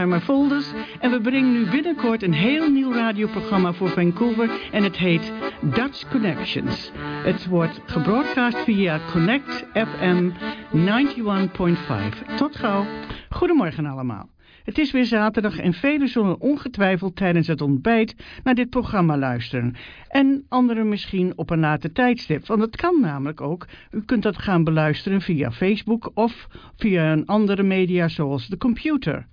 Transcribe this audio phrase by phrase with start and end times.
[0.00, 4.96] Harma Volders en we brengen nu binnenkort een heel nieuw radioprogramma voor Vancouver en het
[4.96, 6.92] heet Dutch Connections.
[7.24, 10.30] Het wordt gebroadcast via Connect FM
[10.72, 12.36] 91.5.
[12.36, 12.86] Tot gauw.
[13.28, 14.28] Goedemorgen allemaal.
[14.64, 19.74] Het is weer zaterdag en velen zullen ongetwijfeld tijdens het ontbijt naar dit programma luisteren.
[20.08, 23.66] En anderen misschien op een later tijdstip, want het kan namelijk ook.
[23.90, 29.26] U kunt dat gaan beluisteren via Facebook of via een andere media zoals de computer.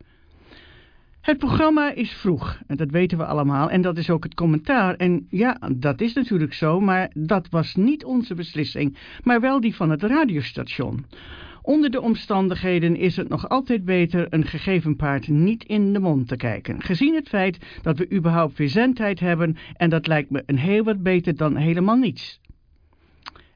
[1.27, 4.95] Het programma is vroeg, dat weten we allemaal, en dat is ook het commentaar.
[4.95, 9.75] En ja, dat is natuurlijk zo, maar dat was niet onze beslissing, maar wel die
[9.75, 11.05] van het radiostation.
[11.61, 16.27] Onder de omstandigheden is het nog altijd beter een gegeven paard niet in de mond
[16.27, 16.81] te kijken.
[16.81, 20.83] Gezien het feit dat we überhaupt weer zendtijd hebben en dat lijkt me een heel
[20.83, 22.39] wat beter dan helemaal niets.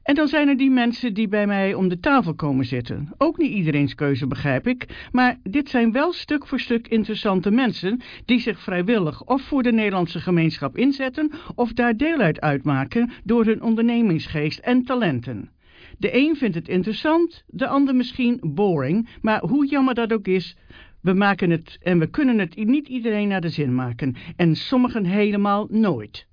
[0.02, 3.08] En dan zijn er die mensen die bij mij om de tafel komen zitten.
[3.18, 8.00] Ook niet iedereen's keuze begrijp ik, maar dit zijn wel stuk voor stuk interessante mensen
[8.24, 13.44] die zich vrijwillig of voor de Nederlandse gemeenschap inzetten of daar deel uit uitmaken door
[13.44, 15.50] hun ondernemingsgeest en talenten.
[15.98, 20.56] De een vindt het interessant, de ander misschien boring, maar hoe jammer dat ook is,
[21.00, 25.04] we maken het en we kunnen het niet iedereen naar de zin maken en sommigen
[25.04, 26.26] helemaal nooit.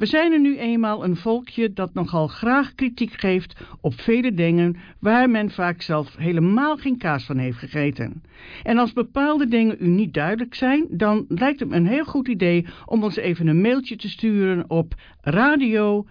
[0.00, 4.76] We zijn er nu eenmaal een volkje dat nogal graag kritiek geeft op vele dingen
[5.00, 8.22] waar men vaak zelf helemaal geen kaas van heeft gegeten.
[8.62, 12.28] En als bepaalde dingen u niet duidelijk zijn, dan lijkt het me een heel goed
[12.28, 16.06] idee om ons even een mailtje te sturen op radio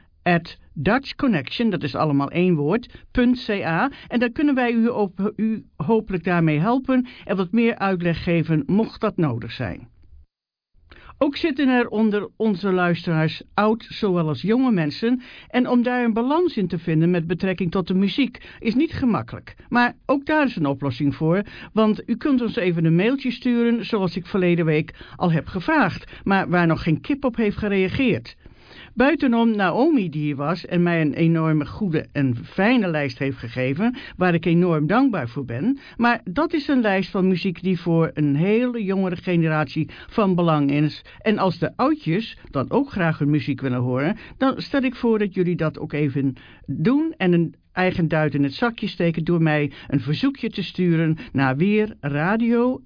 [0.74, 3.06] Dutch Connection, dat is allemaal één woord,
[3.46, 3.92] .ca.
[4.08, 8.64] En dan kunnen wij u, op, u hopelijk daarmee helpen en wat meer uitleg geven,
[8.66, 9.88] mocht dat nodig zijn.
[11.22, 16.58] Ook zitten er onder onze luisteraars oud zowel jonge mensen en om daar een balans
[16.58, 19.56] in te vinden met betrekking tot de muziek is niet gemakkelijk.
[19.70, 21.44] Maar ook daar is een oplossing voor,
[21.74, 26.12] want u kunt ons even een mailtje sturen zoals ik verleden week al heb gevraagd,
[26.24, 28.36] maar waar nog geen kip op heeft gereageerd.
[29.00, 33.98] Buitenom Naomi die hier was en mij een enorme goede en fijne lijst heeft gegeven,
[34.18, 35.80] waar ik enorm dankbaar voor ben.
[35.98, 40.72] Maar dat is een lijst van muziek die voor een hele jongere generatie van belang
[40.72, 41.06] is.
[41.22, 45.20] En als de oudjes dan ook graag hun muziek willen horen, dan stel ik voor
[45.20, 46.34] dat jullie dat ook even
[46.66, 51.18] doen en een eigen duit in het zakje steken door mij een verzoekje te sturen
[51.32, 52.82] naar weer radio.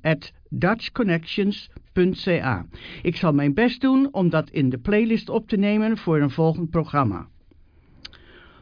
[3.02, 6.30] Ik zal mijn best doen om dat in de playlist op te nemen voor een
[6.30, 7.28] volgend programma.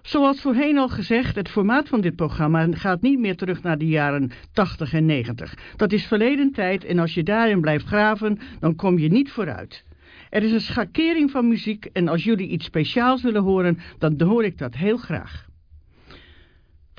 [0.01, 3.87] Zoals voorheen al gezegd, het formaat van dit programma gaat niet meer terug naar de
[3.87, 5.57] jaren 80 en 90.
[5.75, 9.83] Dat is verleden tijd en als je daarin blijft graven, dan kom je niet vooruit.
[10.29, 14.43] Er is een schakering van muziek en als jullie iets speciaals willen horen, dan hoor
[14.45, 15.49] ik dat heel graag.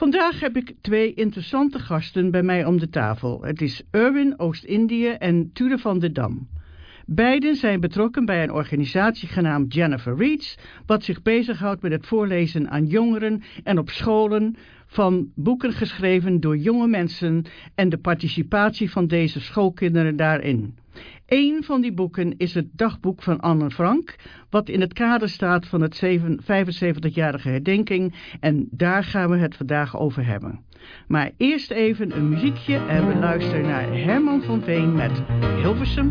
[0.02, 3.42] Vandaag heb ik twee interessante gasten bij mij om de tafel.
[3.42, 6.48] Het is Erwin Oost-Indië en Tude van der Dam.
[7.06, 12.70] Beiden zijn betrokken bij een organisatie genaamd Jennifer Reads, wat zich bezighoudt met het voorlezen
[12.70, 19.06] aan jongeren en op scholen van boeken geschreven door jonge mensen en de participatie van
[19.06, 20.74] deze schoolkinderen daarin.
[21.32, 24.16] Een van die boeken is het dagboek van Anne Frank,
[24.50, 26.02] wat in het kader staat van het
[26.42, 30.60] 75-jarige herdenking en daar gaan we het vandaag over hebben.
[31.08, 35.22] Maar eerst even een muziekje en we luisteren naar Herman van Veen met
[35.62, 36.10] Hilversum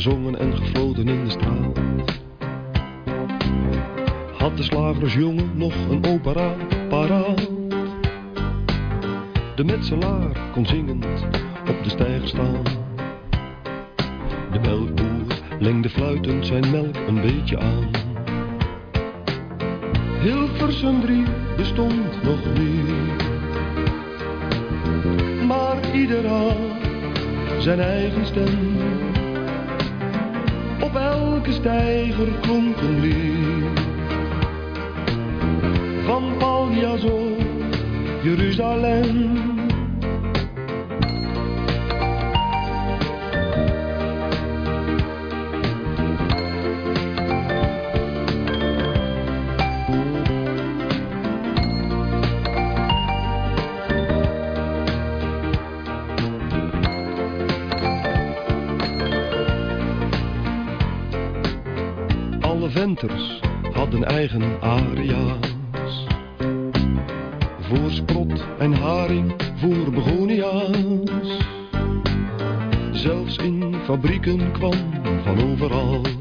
[0.00, 1.78] gezongen en gefloten in de straat.
[4.38, 6.54] Had de slagersjongen nog een opera
[6.88, 7.50] paraat.
[9.54, 11.04] De metselaar kon zingend
[11.68, 12.62] op de stijger staan.
[14.52, 15.26] De melkboer
[15.58, 17.90] lengde fluitend zijn melk een beetje aan.
[20.20, 21.24] Hilversum drie
[21.56, 22.90] bestond nog niet.
[25.46, 26.56] Maar ieder had
[27.58, 28.69] zijn eigen stem
[31.60, 33.80] stijger klonk een lied.
[36.04, 37.30] Van Paljas of
[62.90, 65.54] Had hadden eigen aria's.
[67.60, 71.36] Voor sprot en haring, voor begonia's.
[72.92, 74.74] Zelfs in fabrieken kwam
[75.24, 76.19] van overal.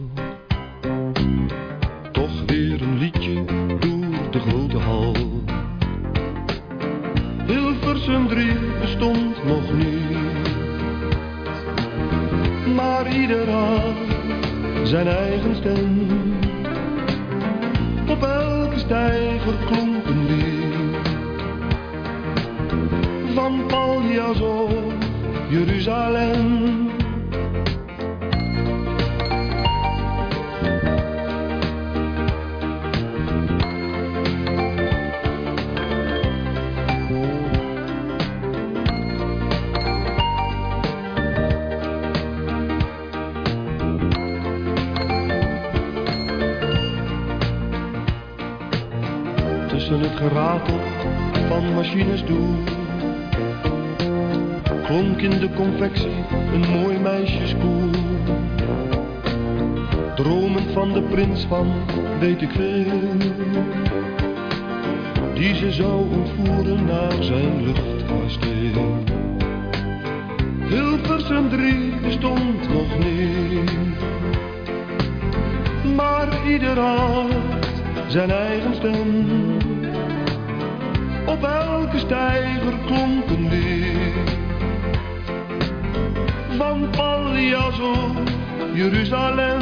[89.10, 89.62] Jeruzalem.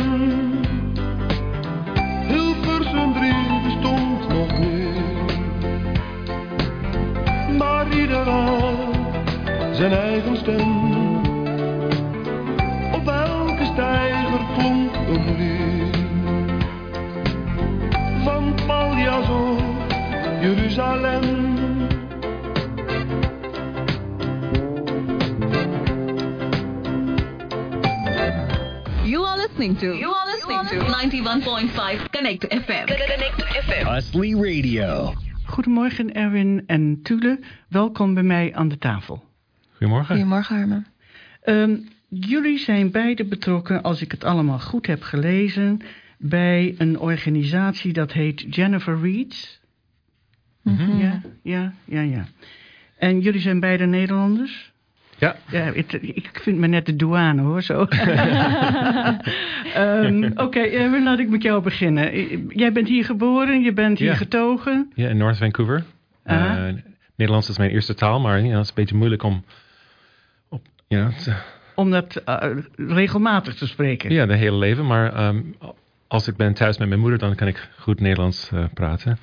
[2.27, 5.37] Hilversum 3 bestond nog niet,
[7.57, 8.75] maar ieder had
[9.71, 10.85] zijn eigen stem.
[12.93, 15.97] Op elke stijger klonk een lied
[18.23, 19.27] van Paljas
[29.57, 29.97] You are listening to.
[29.97, 32.85] You are listening to 91.5 Connect FM.
[32.85, 33.85] Connect FM.
[33.85, 35.13] Husley Radio.
[35.45, 37.39] Goedemorgen Erwin en Tule.
[37.69, 39.23] Welkom bij mij aan de tafel.
[39.71, 40.15] Goedemorgen.
[40.15, 40.87] Goedemorgen, Harmen.
[41.41, 41.77] Ehm,
[42.09, 45.81] jullie zijn beide betrokken, als ik het allemaal goed heb gelezen,
[46.17, 49.59] bij een organisatie dat heet Jennifer Reads.
[50.63, 50.97] Mhm.
[50.97, 52.27] Ja, ja, ja, ja.
[52.97, 54.73] En jullie zijn beide Nederlanders?
[55.19, 55.35] Ja.
[55.51, 57.85] Ja, het- ik vind me net de douane hoor, zo.
[59.73, 62.11] Ehm, Oké, Erwin, laat ik met jou beginnen.
[62.49, 64.15] Jij bent hier geboren, je bent hier Ja.
[64.15, 64.91] getogen.
[64.95, 65.83] Ja, in North Vancouver.
[66.25, 66.67] Aha.
[66.67, 66.73] Eh,
[67.15, 69.43] Nederlands is mijn eerste taal, maar ja, het is een beetje moeilijk om
[70.49, 71.09] op, ja,
[71.75, 74.11] Om dat eh, regelmatig te spreken.
[74.13, 74.85] ja, de hele leven.
[74.87, 75.41] Maar ehm,
[76.07, 79.17] als ik ben thuis met mijn moeder, dan kan ik goed Nederlands eh, praten.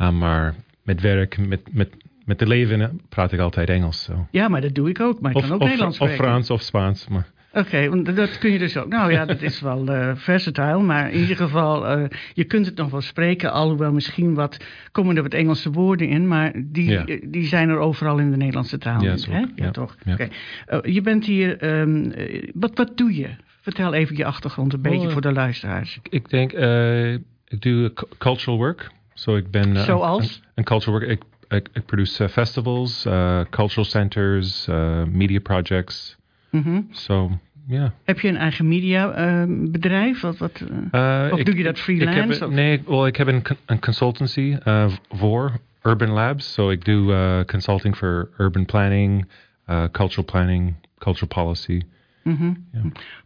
[0.00, 1.88] Uh, maar met werk, met, met,
[2.26, 4.02] met de leven praat ik altijd Engels.
[4.02, 4.26] zo.
[4.30, 5.20] Ja, maar dat doe ik ook.
[5.20, 6.26] Maar ik Of, kan ook of, Nederlands of spreken.
[6.30, 7.08] Frans of Spaans.
[7.08, 8.88] Maar, Oké, want dat kun je dus ook.
[8.88, 10.82] Nou ja, dat is wel eh versatile.
[10.82, 12.04] Maar in ieder geval, eh,
[12.34, 13.52] je kunt het nog wel spreken.
[13.52, 14.56] Alhoewel misschien wat,
[14.92, 16.28] komen er wat Engelse woorden in.
[16.28, 17.04] Maar die, Ja.
[17.04, 19.02] eh, die zijn er overal in de Nederlandse taal.
[19.02, 19.38] Ja, hè?
[19.38, 19.70] Ja, ja.
[19.70, 19.96] toch?
[20.04, 20.12] Ja.
[20.12, 20.28] Oké.
[20.66, 23.28] Eh, je bent hier, ehm, eh, wat, wat doe je?
[23.60, 25.98] Vertel even je achtergrond een beetje Oh, voor de luisteraars.
[26.10, 27.12] ik denk, eh,
[27.48, 28.90] ik doe cu- cultural work.
[29.14, 29.76] Zo ik ben...
[29.76, 30.36] Zoals?
[30.44, 31.10] Een, een cultural work.
[31.10, 36.16] Ik, ik, ik produce eh, festivals, eh, cultural centers, eh, media projects.
[36.50, 36.80] Mhm.
[36.90, 37.92] So, ja.
[38.04, 40.20] Heb je een eigen mediabedrijf?
[40.20, 40.60] wat, wat,
[40.92, 42.54] eh, Eh, Of ik- doe je dat ik freelance, heb, of?
[42.54, 46.52] nee, wel, ik heb een, een consultancy eh, voor Urban Labs.
[46.52, 49.28] So ik doe eh, consulting voor urban planning,
[49.64, 51.80] eh, cultural planning, cultural policy.
[52.22, 52.52] mhm.
[52.72, 52.80] Ja.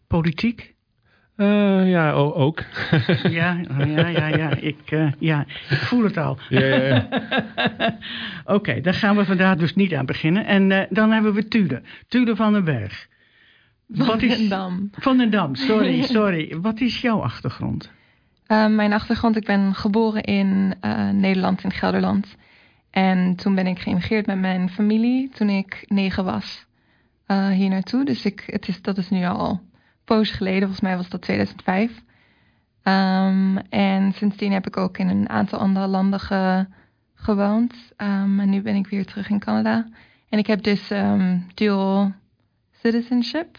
[0.07, 0.75] Politiek?
[1.41, 2.63] Eh, ja, ook.
[3.23, 4.55] Ja, ja, ja, ja.
[4.55, 6.39] Ik, eh, ja, ik voel het al.
[6.49, 7.09] Ja, ja, ja.
[8.57, 10.47] Oké, daar gaan we vandaag dus niet aan beginnen.
[10.47, 11.83] En eh, dan hebben we Tude.
[12.09, 13.09] Tude van den Berg.
[13.87, 14.33] Wat is...
[14.33, 14.91] Volendam.
[14.93, 16.59] Van den Dam, sorry, sorry.
[16.61, 17.91] Wat is jouw achtergrond?
[18.47, 22.37] Eh, mijn achtergrond, ik ben geboren in eh, Nederland, in Gelderland.
[22.91, 26.67] En toen ben ik geïmigreerd met mijn familie toen ik negen was
[27.27, 28.05] eh, hier naartoe.
[28.05, 29.69] Dus ik, het is, dat is nu al
[30.17, 32.03] poos geleden, volgens mij was dat 2005.
[32.83, 36.67] Ehm, en sindsdien heb ik ook in een aantal andere landen ge-
[37.15, 37.75] gewoond.
[37.97, 39.87] Ehm, en nu ben ik weer terug in Canada.
[40.29, 42.13] En ik heb dus ehm, dual
[42.71, 43.59] citizenship.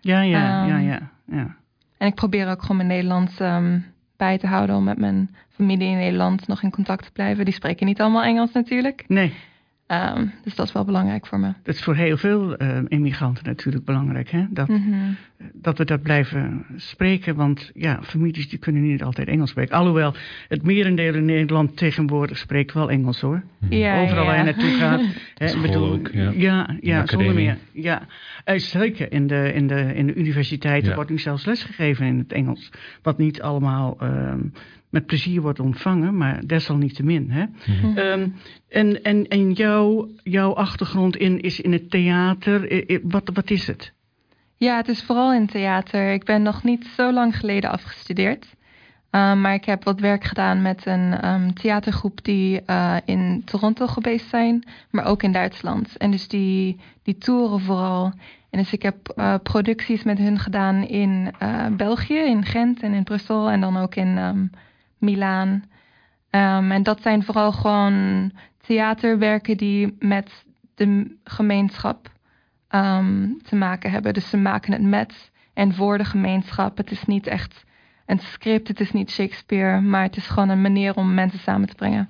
[0.00, 1.10] Ja, ja, ja, ja.
[1.24, 1.56] ja.
[1.98, 3.36] En ik probeer ook gewoon mijn Nederlands
[4.16, 7.44] bij te houden om met mijn familie in Nederland nog in contact te blijven.
[7.44, 9.04] Die spreken niet allemaal Engels natuurlijk.
[9.08, 9.34] Nee,
[9.90, 11.52] Ehm, dus dat is wel belangrijk voor me.
[11.62, 14.44] Dat is voor heel veel uh, immigranten natuurlijk belangrijk, hè?
[14.50, 14.94] Dat, Mhm.
[15.52, 17.34] dat we dat blijven spreken.
[17.36, 19.76] Want ja, families die kunnen niet altijd Engels spreken.
[19.76, 20.14] Alhoewel,
[20.48, 23.42] het merendeel in Nederland tegenwoordig spreekt wel Engels hoor.
[23.68, 25.02] Ja, Overal waar je naartoe gaat.
[25.34, 26.30] hè, bedoel, ook, ja.
[26.36, 27.56] ja, ja de zonder meer.
[27.72, 28.02] Ja,
[28.44, 29.12] Eh, zeker.
[29.12, 30.94] In de, in, de, in de universiteiten Ja.
[30.94, 32.70] wordt nu zelfs lesgegeven in het Engels.
[33.02, 34.40] Wat niet allemaal ehm,
[34.90, 37.30] met plezier wordt ontvangen, maar desalniettemin.
[37.30, 37.44] Hè?
[37.66, 37.98] Mhm.
[37.98, 38.28] Ehm,
[38.68, 42.72] en en, en jouw, jouw achtergrond in, is in het theater.
[42.72, 43.92] I- i- Wat, wat is het?
[44.56, 46.12] Ja, het is vooral in theater.
[46.12, 48.46] Ik ben nog niet zo lang geleden afgestudeerd.
[49.10, 53.86] Um, maar ik heb wat werk gedaan met een um, theatergroep die uh, in Toronto
[53.86, 55.96] geweest zijn, maar ook in Duitsland.
[55.96, 58.12] En dus die, die toeren vooral.
[58.50, 62.92] En dus ik heb uh, producties met hun gedaan in uh, België, in Gent en
[62.92, 64.50] in Brussel en dan ook in um,
[65.00, 65.50] Milaan.
[66.30, 68.30] Um, en dat zijn vooral gewoon
[68.60, 72.10] theaterwerken die met de gemeenschap
[72.70, 74.14] um, te maken hebben.
[74.14, 76.76] Dus ze maken het met en voor de gemeenschap.
[76.76, 77.64] Het is niet echt
[78.06, 81.68] een script, het is niet Shakespeare, maar het is gewoon een manier om mensen samen
[81.68, 82.08] te brengen.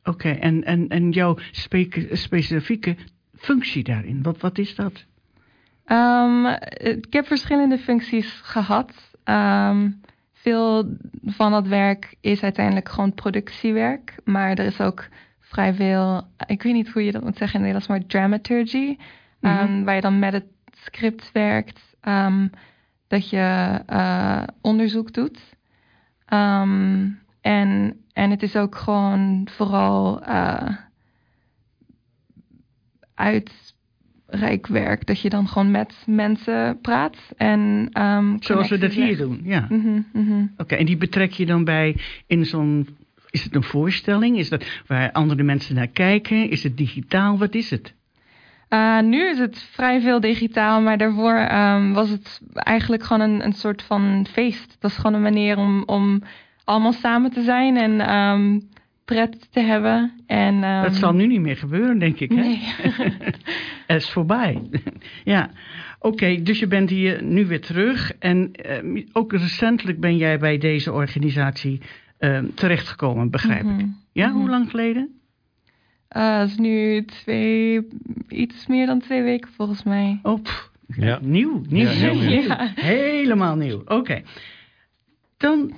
[0.00, 2.96] Oké, okay, en, en, en jouw spe specifieke
[3.36, 5.04] functie daarin, wat, wat is dat?
[5.86, 6.46] Um,
[6.76, 9.16] ik heb verschillende functies gehad.
[9.24, 9.99] Um,
[10.42, 15.08] veel van dat werk is uiteindelijk gewoon productiewerk, maar er is ook
[15.40, 18.96] vrij veel, ik weet niet hoe je dat moet zeggen in het Nederlands, maar dramaturgy,
[19.40, 19.58] mm -hmm.
[19.58, 22.50] um, waar je dan met het script werkt, um,
[23.06, 25.56] dat je uh, onderzoek doet.
[26.32, 30.68] Um, en, en het is ook gewoon vooral uh,
[34.30, 37.16] uitrijk werk, dat je dan gewoon met mensen praat.
[37.36, 39.66] En, um, Zoals we dat hier doen, ja.
[39.68, 40.50] Mm -hmm, mm -hmm.
[40.52, 41.96] Oké, okay, en die betrek je dan bij
[42.26, 42.88] in zo'n
[43.30, 44.38] is het een voorstelling?
[44.38, 46.50] Is dat waar andere mensen naar kijken?
[46.50, 47.38] Is het digitaal?
[47.38, 47.94] Wat is het?
[48.70, 53.44] Uh, nu is het vrij veel digitaal, maar daarvoor um, was het eigenlijk gewoon een,
[53.44, 54.76] een soort van feest.
[54.80, 56.22] Dat is gewoon een manier om, om
[56.64, 58.69] allemaal samen te zijn en um,
[59.10, 60.12] pret te hebben.
[60.26, 62.30] En, um, dat zal nu niet meer gebeuren, denk ik.
[62.30, 62.36] Hè?
[62.36, 62.58] Nee.
[63.86, 64.62] Het is voorbij.
[65.24, 65.50] ja.
[65.98, 68.12] Oké, okay, dus je bent hier nu weer terug.
[68.18, 68.50] En
[68.94, 71.80] uh, ook recentelijk ben jij bij deze organisatie
[72.18, 73.78] uh, terechtgekomen, begrijp Mhm.
[73.78, 73.86] ik.
[74.12, 74.40] Ja, mm -hmm.
[74.40, 75.08] hoe lang geleden?
[76.16, 77.88] Uh, dat is nu twee,
[78.28, 80.18] iets meer dan twee weken volgens mij.
[80.22, 81.18] Oh, pff, ja.
[81.22, 82.56] nieuw, nieuw, Ja, heel nieuw.
[82.74, 83.80] Helemaal nieuw.
[83.80, 83.94] Oké.
[83.94, 84.24] Okay.
[85.36, 85.72] Dan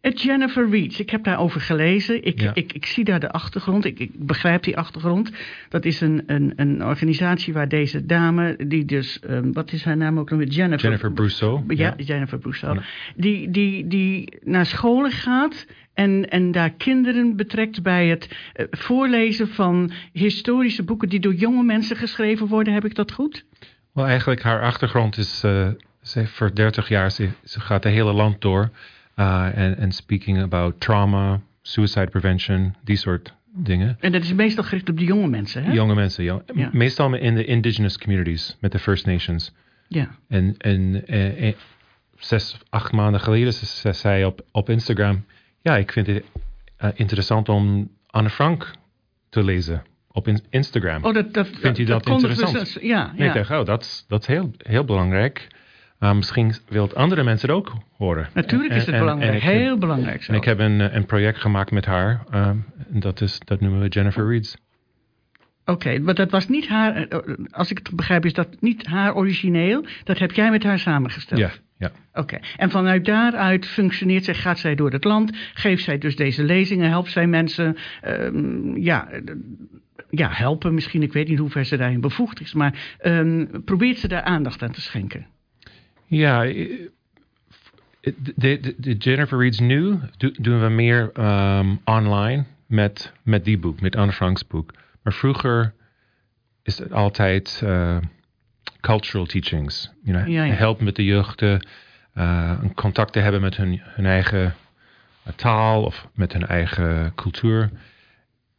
[0.00, 1.00] Jennifer Reeds.
[1.00, 2.24] Ik heb daarover gelezen.
[2.24, 2.54] Ik, Ja.
[2.54, 3.84] ik, ik zie daar de achtergrond.
[3.84, 5.30] Ik, ik begrijp die achtergrond.
[5.68, 9.96] Dat is een, een, een organisatie waar deze dame, die dus, um, wat is haar
[9.96, 10.48] naam ook nog weer?
[10.48, 10.82] Jennifer.
[10.82, 11.64] Jennifer Brousseau.
[11.68, 12.04] Ja, Ja.
[12.04, 12.74] Jennifer Brousseau.
[12.74, 12.82] Ja.
[13.16, 19.48] Die, die, die naar scholen gaat en, en daar kinderen betrekt bij het uh, voorlezen
[19.48, 22.72] van historische boeken die door jonge mensen geschreven worden.
[22.74, 23.44] Heb ik dat goed?
[23.92, 25.68] Wel, eigenlijk haar achtergrond is, uh,
[26.02, 28.70] ze heeft voor 30 jaar, ze, ze gaat het hele land door.
[29.16, 33.96] Uh, en, en speaking about trauma, suicide prevention, die soort dingen.
[34.00, 35.72] En dat is meestal gericht op de jonge mensen, hè?
[35.72, 36.42] Jonge mensen, ja.
[36.54, 36.68] Ja.
[36.72, 39.52] Meestal in de indigenous communities, met de First Nations.
[39.88, 40.08] Ja.
[40.28, 41.54] En, en eh, eh,
[42.16, 45.24] zes, acht maanden geleden ze, ze zei op, op Instagram...
[45.62, 46.22] Ja, ik vind het
[46.84, 48.70] uh, interessant om Anne Frank
[49.28, 51.04] te lezen op in, Instagram.
[51.04, 52.52] Oh, dat, dat, Vindt u dat, interessant?
[52.58, 53.32] dus- ja, En ik ja.
[53.32, 55.48] dacht, oh, dat is- dat is heel, heel belangrijk.
[56.00, 58.28] Misschien wil andere mensen het ook horen.
[58.34, 59.30] Natuurlijk is het en- belangrijk.
[59.30, 60.32] en ik- Heel belangrijk En zo.
[60.32, 62.22] ik heb een, eh, een project gemaakt met haar.
[62.34, 64.56] um, en dat, is, dat noemen we Jennifer Reeds.
[65.64, 67.18] Oké, maar dat was niet haar, eh,
[67.50, 69.84] als ik het begrijp, is dat niet haar origineel.
[70.04, 71.40] Dat heb jij met haar samengesteld.
[71.40, 71.90] Ja, ja.
[72.12, 76.44] Oké, en vanuit daaruit functioneert zij, gaat zij door het land, geeft zij dus deze
[76.44, 79.20] lezingen, helpt zij mensen, ehm, ja, eh,
[80.10, 83.98] ja, helpen misschien, ik weet niet hoe ver ze daarin bevoegd is, maar ehm, probeert
[83.98, 85.26] ze daar aandacht aan te schenken.
[86.10, 86.88] Ja, eh,
[88.36, 93.80] de, de, Jennifer Reeds nu do- doen we meer um, online met, met die boek,
[93.80, 94.72] met Anne Frank's boek.
[95.02, 95.74] Maar vroeger
[96.62, 97.96] is het altijd uh,
[98.80, 99.90] cultural teachings.
[100.02, 100.54] You know, Ja, ja.
[100.54, 101.58] Helpen met de jeugd uh,
[102.62, 104.54] een contact te hebben met hun, hun eigen
[105.26, 107.70] uh, taal of met hun eigen cultuur.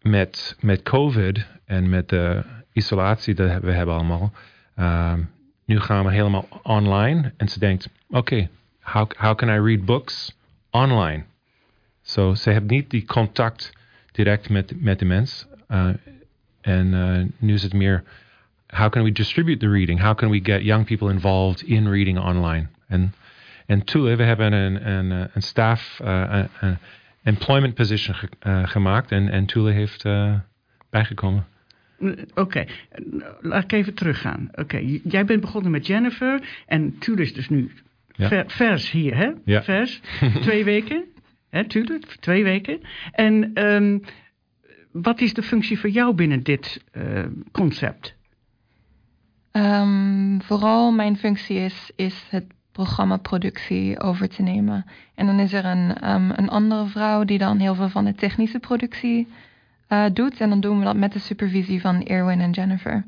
[0.02, 2.44] Met, met COVID en met de
[2.74, 4.34] isolatie die we hebben allemaal.
[4.80, 5.30] Um,
[5.72, 7.34] nu gaan we helemaal online.
[7.38, 8.50] En ze denkt, oké,
[8.82, 10.38] how, how can I read books
[10.70, 11.24] online?
[12.02, 13.74] So, ze hebben niet die contact
[14.12, 15.48] direct met, met de mens.
[15.70, 15.88] Uh,
[16.62, 18.04] en uh, nu is het meer,
[18.68, 20.00] how can we distribute the reading?
[20.00, 22.68] How can we get young people involved in reading online?
[22.88, 23.14] En,
[23.66, 26.78] en Tule, we hebben een, een, een staff, uh, een
[27.24, 28.30] employment position ge,
[28.66, 29.12] gemaakt.
[29.12, 30.04] En, en Tule heeft
[30.90, 31.46] bijgekomen.
[32.36, 32.66] Oké,
[33.42, 34.50] laat ik even teruggaan.
[34.56, 37.72] Oké, jij bent begonnen met Jennifer en Tulle is dus nu
[38.12, 38.28] Ja.
[38.28, 39.32] ver- vers hier, hè?
[39.46, 39.64] Ja.
[39.64, 40.02] Vers.
[40.42, 41.04] twee weken,
[41.50, 42.00] hè, Tulle?
[42.20, 42.80] Twee weken.
[43.12, 44.00] En ehm,
[44.92, 48.16] wat is de functie voor jou binnen dit eh, concept?
[49.52, 54.86] Ehm, vooral mijn functie is, is het programma productie over te nemen.
[55.16, 58.14] En dan is er een, ehm, een andere vrouw die dan heel veel van de
[58.16, 59.28] technische productie
[59.92, 60.40] eh, doet.
[60.40, 63.06] En dan doen we dat met de supervisie van Erwin en Jennifer.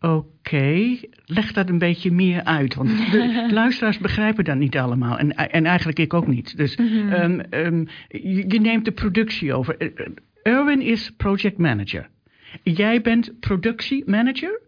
[0.00, 2.74] Oké, leg dat een beetje meer uit.
[2.74, 5.18] Want de luisteraars begrijpen dat niet allemaal.
[5.18, 6.56] En, en eigenlijk ik ook niet.
[6.56, 9.76] Dus ehm, ehm, je, je neemt de productie over.
[9.76, 10.06] Eh, eh,
[10.42, 12.08] Erwin is project manager.
[12.62, 14.60] Jij bent productiemanager,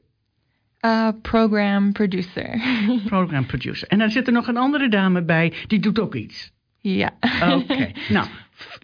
[0.80, 2.61] Eh, program producer.
[3.04, 3.88] program producer.
[3.88, 6.52] En dan zit er nog een andere dame bij, die doet ook iets.
[6.80, 7.11] ja.
[7.54, 8.26] Oké, nou,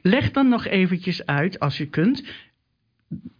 [0.01, 2.25] leg dan nog eventjes uit, als je kunt,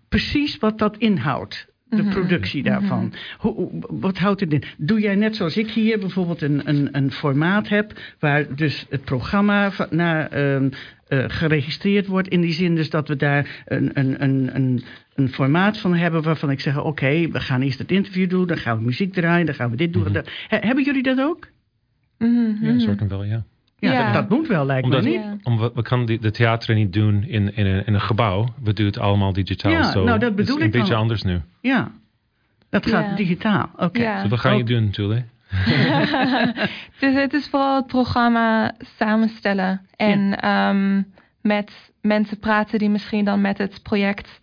[0.09, 1.75] precies wat dat inhoudt.
[1.89, 3.13] De Mhm, productie daarvan.
[3.39, 4.63] Hoe, hoe- wat houdt het in?
[4.77, 8.01] Doe jij net zoals ik hier bijvoorbeeld een, een, een formaat heb...
[8.19, 10.69] waar dus het programma naar, ehm,
[11.09, 12.29] eh, geregistreerd wordt...
[12.29, 14.83] in die zin dus dat we daar een, een, een, een,
[15.15, 16.23] een formaat van hebben...
[16.23, 18.47] waarvan ik zeg, oké, we gaan eerst het interview doen...
[18.47, 20.13] dan gaan we muziek draaien, dan gaan we dit doen.
[20.13, 20.31] dat.
[20.49, 21.49] He- hebben jullie dat ook?
[22.19, 22.79] Mhm, Ja, mhm.
[22.79, 23.45] soort van wel, ja.
[23.79, 24.05] Ja, Ja.
[24.05, 25.21] Dat, dat moet wel, lijkt Omdat, me niet.
[25.23, 25.37] Ja.
[25.43, 28.49] om, we, we kunnen die- de theater niet doen in, in, een, in een gebouw.
[28.63, 29.73] We doen het allemaal digitaal.
[29.73, 31.01] Ja, zo nou, dat het is bedoel een beetje al.
[31.01, 31.41] anders nu.
[31.61, 31.91] Ja,
[32.71, 33.71] dat gaat digitaal.
[33.77, 34.01] Oké.
[34.03, 34.21] Ja.
[34.21, 35.25] Dus wat ga je doen natuurlijk?
[36.99, 39.81] dus het is vooral het programma samenstellen.
[39.97, 41.03] En ehm,
[41.41, 44.41] met mensen praten die misschien dan met het project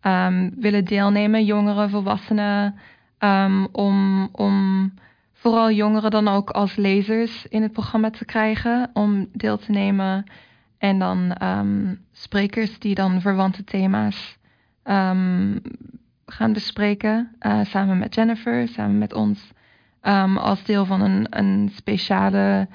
[0.00, 1.44] ehm, willen deelnemen.
[1.44, 2.74] Jongeren, volwassenen.
[3.18, 4.92] ehm, om, om
[5.38, 8.90] vooral jongeren dan ook als lezers in het programma te krijgen.
[8.92, 10.24] Om deel te nemen.
[10.78, 14.38] En dan ehm, sprekers die dan verwante thema's
[14.82, 15.58] ehm,
[16.26, 17.30] gaan bespreken.
[17.38, 19.50] eh, samen met Jennifer, samen met ons.
[20.00, 22.68] Ehm, als deel van een, een speciale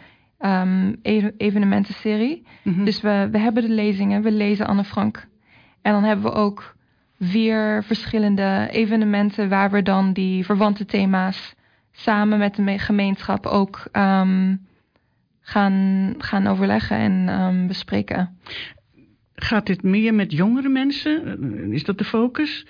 [1.38, 2.45] evenementenserie.
[2.63, 2.84] Mhm.
[2.84, 5.28] Dus we, we hebben de lezingen, we lezen Anne Frank.
[5.82, 6.76] En dan hebben we ook
[7.19, 11.56] vier verschillende evenementen waar we dan die verwante thema's
[12.02, 14.56] samen met de me- gemeenschap ook ehm,
[15.42, 18.38] gaan, gaan overleggen en ehm, bespreken.
[19.36, 21.26] Gaat dit meer met jongere mensen?
[21.64, 22.66] Eh, Is dat de focus?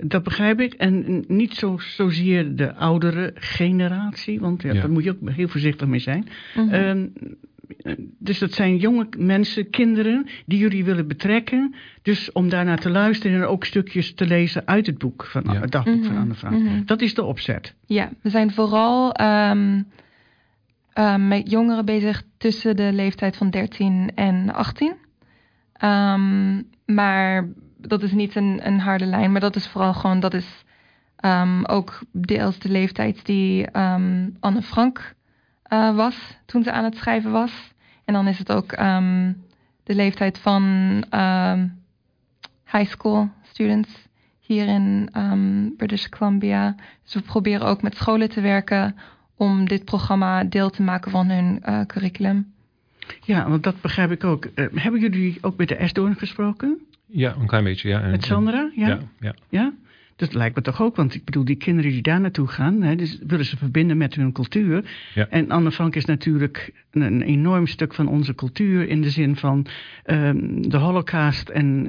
[0.00, 0.72] Dat begrijp ik.
[0.74, 4.80] En niet zo, zozeer de oudere generatie, want ja, Ja.
[4.80, 6.28] daar moet je ook heel voorzichtig mee zijn.
[6.56, 6.68] Mhm.
[6.74, 7.06] Ehm,
[8.18, 11.74] dus dat zijn jonge mensen, kinderen, die jullie willen betrekken.
[12.02, 15.60] Dus om daarnaar te luisteren en ook stukjes te lezen uit het boek van Ja.
[15.60, 16.62] het dagboek van Mhm, Anne Frank.
[16.62, 16.84] mhm.
[16.84, 17.74] Dat is de opzet.
[17.86, 19.82] Ja, we zijn vooral ehm,
[20.92, 24.94] ehm, met jongeren bezig tussen de leeftijd van 13 en 18.
[25.72, 30.34] Ehm, maar dat is niet een, een harde lijn, maar dat is vooral gewoon, dat
[30.34, 30.64] is
[31.16, 35.14] ehm, ook deels de leeftijd die ehm, Anne Frank
[35.72, 37.72] eh, was toen ze aan het schrijven was.
[38.04, 39.32] En dan is het ook ehm,
[39.84, 40.62] de leeftijd van
[41.10, 41.66] ehm,
[42.72, 43.90] high school students
[44.40, 46.74] hier in ehm, British Columbia.
[47.04, 48.96] Dus we proberen ook met scholen te werken
[49.36, 52.52] om dit programma deel te maken van hun eh, curriculum.
[53.24, 54.44] Ja, want dat begrijp ik ook.
[54.44, 56.78] Eh, hebben jullie ook met de Esdoorn gesproken?
[57.06, 58.00] Ja, een klein beetje, ja.
[58.00, 58.70] En- Met Sandra?
[58.74, 58.88] Ja?
[58.88, 59.34] Ja, ja.
[59.48, 59.72] Ja?
[60.16, 62.96] Dat lijkt me toch ook, want ik bedoel, die kinderen die daar naartoe gaan, hè,
[62.96, 64.84] dus willen ze verbinden met hun cultuur.
[65.14, 65.26] Ja.
[65.28, 69.36] En Anne Frank is natuurlijk een, een enorm stuk van onze cultuur in de zin
[69.36, 69.66] van
[70.04, 71.84] ehm, de Holocaust en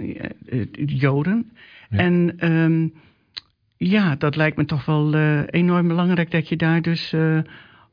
[0.72, 1.52] de Joden.
[1.90, 1.98] Ja.
[1.98, 2.88] En ehm,
[3.78, 7.38] ja, dat lijkt me toch wel eh, enorm belangrijk dat je daar dus eh,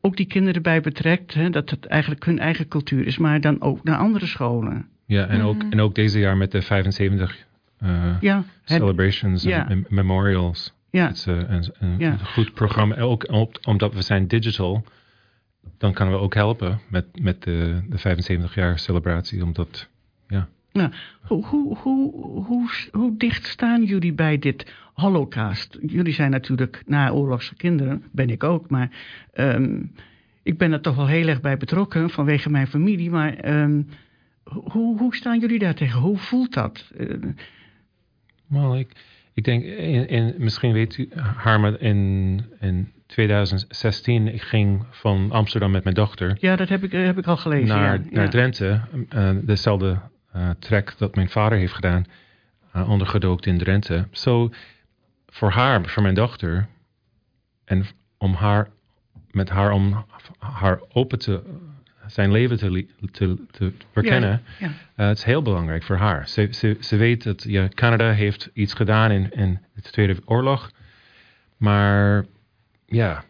[0.01, 1.35] ook die kinderen bij betrekt.
[1.35, 4.87] Hè, dat het eigenlijk hun eigen cultuur is, maar dan ook naar andere scholen.
[5.07, 5.73] Ja, en, ook, Mhm.
[5.73, 7.37] en ook deze jaar met de 75
[7.81, 9.69] eh, Ja, celebrations ja.
[9.69, 10.75] en mem- memorials.
[10.91, 11.07] ja.
[11.07, 11.27] Het is
[11.79, 12.17] een, Ja.
[12.17, 12.97] goed programma.
[12.99, 13.27] Ook
[13.67, 14.85] omdat we zijn digital,
[15.79, 19.43] dan kunnen we ook helpen met, met de, de 75 jaar celebratie.
[19.45, 19.89] Omdat,
[20.73, 20.91] Nou,
[21.21, 22.13] hoe, hoe, hoe,
[22.45, 25.79] hoe, hoe dicht staan jullie bij dit holocaust?
[25.87, 28.91] Jullie zijn natuurlijk naoorlogse kinderen, ben ik ook, maar
[29.33, 29.83] ehm,
[30.43, 33.11] ik ben er toch wel heel erg bij betrokken vanwege mijn familie.
[33.11, 33.83] Maar ehm,
[34.45, 36.01] hoe, hoe staan jullie daar tegen?
[36.01, 36.91] Hoe voelt dat?
[36.97, 37.07] Eh,
[38.51, 38.93] well, ik,
[39.35, 45.71] ik denk, in, in, misschien weet u, Harma, in, in 2016, ik ging van Amsterdam
[45.71, 47.69] met mijn dochter ja, dat heb ik, eh, heb ik al gelezen.
[47.69, 48.31] naar, ja, naar.
[48.31, 48.81] Drenthe.
[49.09, 50.01] eh, dezelfde
[50.59, 52.05] trek dat mijn vader heeft gedaan,
[52.73, 54.07] ondergedookt in Drenthe.
[54.11, 54.51] Zo,
[55.27, 56.67] voor haar, voor mijn dochter,
[57.65, 57.87] en
[58.19, 58.69] om haar,
[59.31, 60.05] met haar om
[60.39, 61.43] haar open te,
[62.11, 64.43] zijn leven te, te, te verkennen.
[64.59, 66.29] Ja, Uh, het is heel belangrijk voor haar.
[66.29, 70.71] Ze, ze, ze weet dat ja, Canada heeft iets gedaan in, in de Tweede Oorlog.
[71.57, 72.25] Maar
[72.87, 73.25] ja,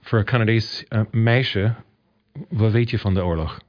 [0.00, 1.74] voor een Canadees uh, meisje,
[2.48, 3.60] wat weet je van de oorlog?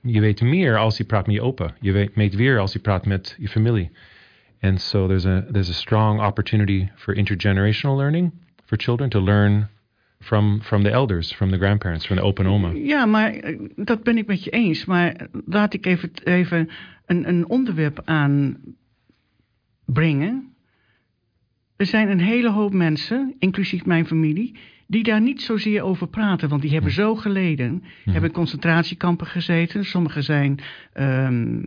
[0.00, 1.74] Je weet meer als je praat met je opa.
[1.80, 3.90] Je weet, weet meer als je praat met je familie.
[4.60, 8.32] And so there's a there's a strong opportunity for intergenerational learning
[8.64, 9.68] for children to learn
[10.20, 12.70] from from the elders, from the grandparents, from the opa en oma.
[12.70, 14.84] Ja, maar eh, dat ben ik met je eens.
[14.84, 16.68] Maar laat ik even, even
[17.06, 18.74] een, een onderwerp aanbrengen.
[21.76, 24.54] Er zijn een hele hoop mensen, inclusief mijn familie,
[24.86, 26.48] die daar niet zozeer over praten.
[26.48, 29.84] Want die hebben zo geleden, hebben in concentratiekampen gezeten.
[29.84, 30.58] Sommigen zijn
[30.92, 31.62] ehm,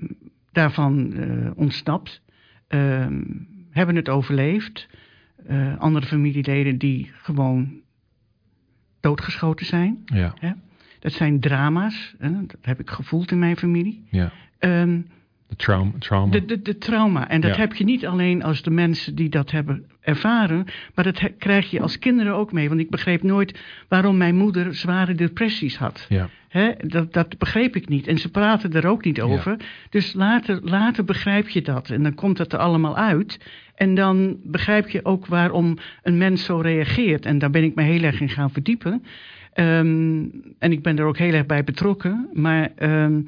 [0.51, 2.21] daarvan eh, ontsnapt,
[2.67, 3.21] ehm,
[3.69, 4.87] hebben het overleefd.
[5.45, 7.82] Eh, andere familieleden die gewoon
[9.07, 10.01] doodgeschoten zijn.
[10.05, 10.51] Ja, Hè?
[10.99, 12.31] Dat zijn drama's, hè?
[12.45, 14.03] dat heb ik gevoeld in mijn familie.
[14.09, 14.31] ja.
[14.59, 15.01] Ehm,
[15.47, 15.91] De trauma.
[15.99, 16.31] trauma.
[16.31, 17.29] de, de, de trauma.
[17.29, 17.59] En dat Ja.
[17.61, 21.69] heb je niet alleen als de mensen die dat hebben ervaren, maar dat he- krijg
[21.71, 22.67] je als kinderen ook mee.
[22.69, 26.05] Want ik begreep nooit waarom mijn moeder zware depressies had.
[26.09, 26.29] ja.
[26.49, 28.07] Hè, dat, dat begreep ik niet.
[28.07, 29.57] En ze praten er ook niet over.
[29.89, 31.89] Dus later, later begrijp je dat.
[31.89, 33.39] En dan komt het er allemaal uit.
[33.75, 37.25] En dan begrijp je ook waarom een mens zo reageert.
[37.25, 39.03] En daar ben ik me heel erg in gaan verdiepen.
[39.53, 40.25] Ehm,
[40.59, 42.29] en ik ben er ook heel erg bij betrokken.
[42.33, 43.21] Maar ehm,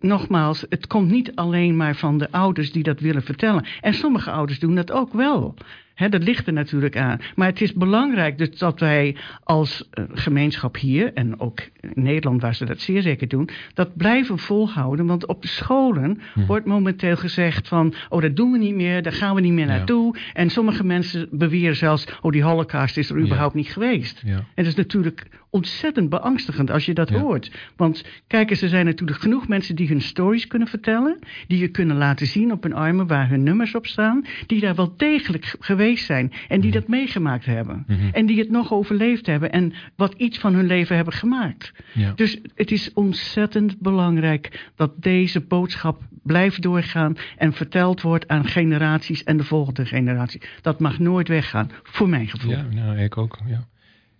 [0.00, 3.66] nogmaals, het komt niet alleen maar van de ouders die dat willen vertellen.
[3.80, 5.54] En sommige ouders doen dat ook wel.
[5.94, 7.20] Dat ligt er natuurlijk aan.
[7.34, 12.42] Maar het is belangrijk dus dat wij als eh, gemeenschap hier, en ook in Nederland
[12.42, 15.06] waar ze dat zeer zeker doen, dat blijven volhouden.
[15.06, 19.12] Want op de scholen wordt momenteel gezegd van, oh dat doen we niet meer, daar
[19.12, 19.76] gaan we niet meer Ja.
[19.76, 20.16] naartoe.
[20.32, 24.22] En sommige mensen beweren zelfs, oh die holocaust is er überhaupt niet geweest.
[24.26, 27.18] En dat is natuurlijk ontzettend beangstigend als je dat Ja.
[27.18, 27.50] hoort.
[27.76, 31.18] Want kijk eens, er zijn natuurlijk genoeg mensen die hun stories kunnen vertellen.
[31.46, 34.24] Die je kunnen laten zien op hun armen waar hun nummers op staan.
[34.46, 36.32] Die daar wel degelijk geweest zijn.
[36.48, 37.84] En die dat meegemaakt hebben.
[37.86, 38.08] Mhm.
[38.12, 39.52] En die het nog overleefd hebben.
[39.52, 41.72] En wat iets van hun leven hebben gemaakt.
[41.92, 42.12] Ja.
[42.14, 47.16] Dus het is ontzettend belangrijk dat deze boodschap blijft doorgaan.
[47.36, 50.40] En verteld wordt aan generaties en de volgende generatie.
[50.60, 52.50] Dat mag nooit weggaan, voor mijn gevoel.
[52.50, 53.38] Ja, nou, ik ook.
[53.46, 53.66] Ja.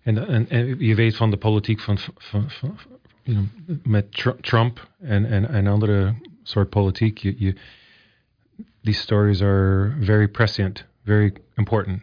[0.04, 2.46] En, en, en je weet van de politiek van, van,
[3.82, 7.18] met Tr- Trump en, en, en andere soort politiek.
[7.18, 7.54] Je, je,
[8.82, 12.02] these stories are very prescient, very important.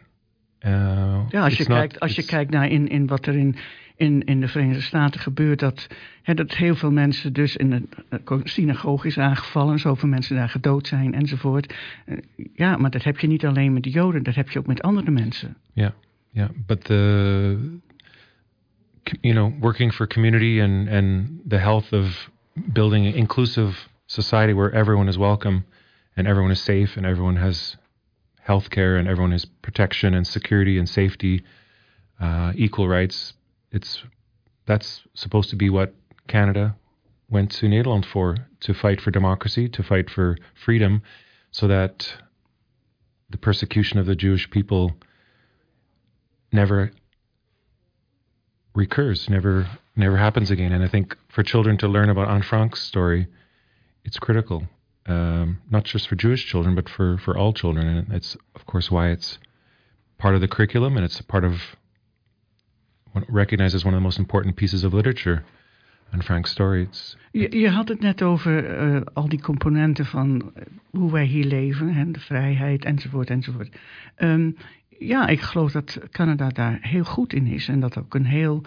[0.66, 3.56] Uh, Ja, als je, not- kijkt, als je kijkt naar in, in wat er in,
[3.96, 5.88] in, in de Verenigde Staten gebeurt, dat,
[6.24, 7.90] hè, dat heel veel mensen dus in een
[8.26, 11.76] eh, synagoge is aangevallen, zoveel mensen daar gedood zijn enzovoort.
[12.06, 12.18] Eh,
[12.56, 14.82] Ja, maar dat heb je niet alleen met de Joden, dat heb je ook met
[14.82, 15.58] andere mensen.
[15.74, 15.92] Yeah,
[16.32, 17.80] yeah, but the
[19.24, 22.30] you know working for community and and the health of
[22.74, 25.66] building an inclusive society where everyone is welcome
[26.18, 27.78] and everyone is safe and everyone has
[28.42, 31.44] health care and everyone has protection and security and safety,
[32.20, 33.34] uh, equal rights.
[33.72, 34.04] It's
[34.66, 35.94] that's supposed to be what
[36.28, 36.76] Canada
[37.30, 41.02] went to Nederland for to fight for democracy, to fight for freedom,
[41.52, 42.14] so that
[43.30, 44.92] the persecution of the Jewish people
[46.52, 46.92] never
[48.74, 50.72] recurs, never never happens again.
[50.72, 53.28] And I think for children to learn about Anne Frank's story,
[54.04, 54.64] it's critical,
[55.06, 57.88] um, not just for Jewish children, but for for all children.
[57.88, 59.38] And it's of course why it's
[60.18, 61.62] part of the curriculum, and it's part of
[63.12, 65.44] what recognized as one of the most important pieces of literature.
[66.14, 66.88] Anne Frank's story.
[67.32, 71.46] Je, je had het net over eh, al die componenten van eh, hoe wij hier
[71.46, 73.78] leven, hè, de vrijheid enzovoort enzovoort.
[74.16, 74.52] Ehm,
[75.08, 78.62] ja, ik geloof dat Canada daar heel goed in is en dat ook een heel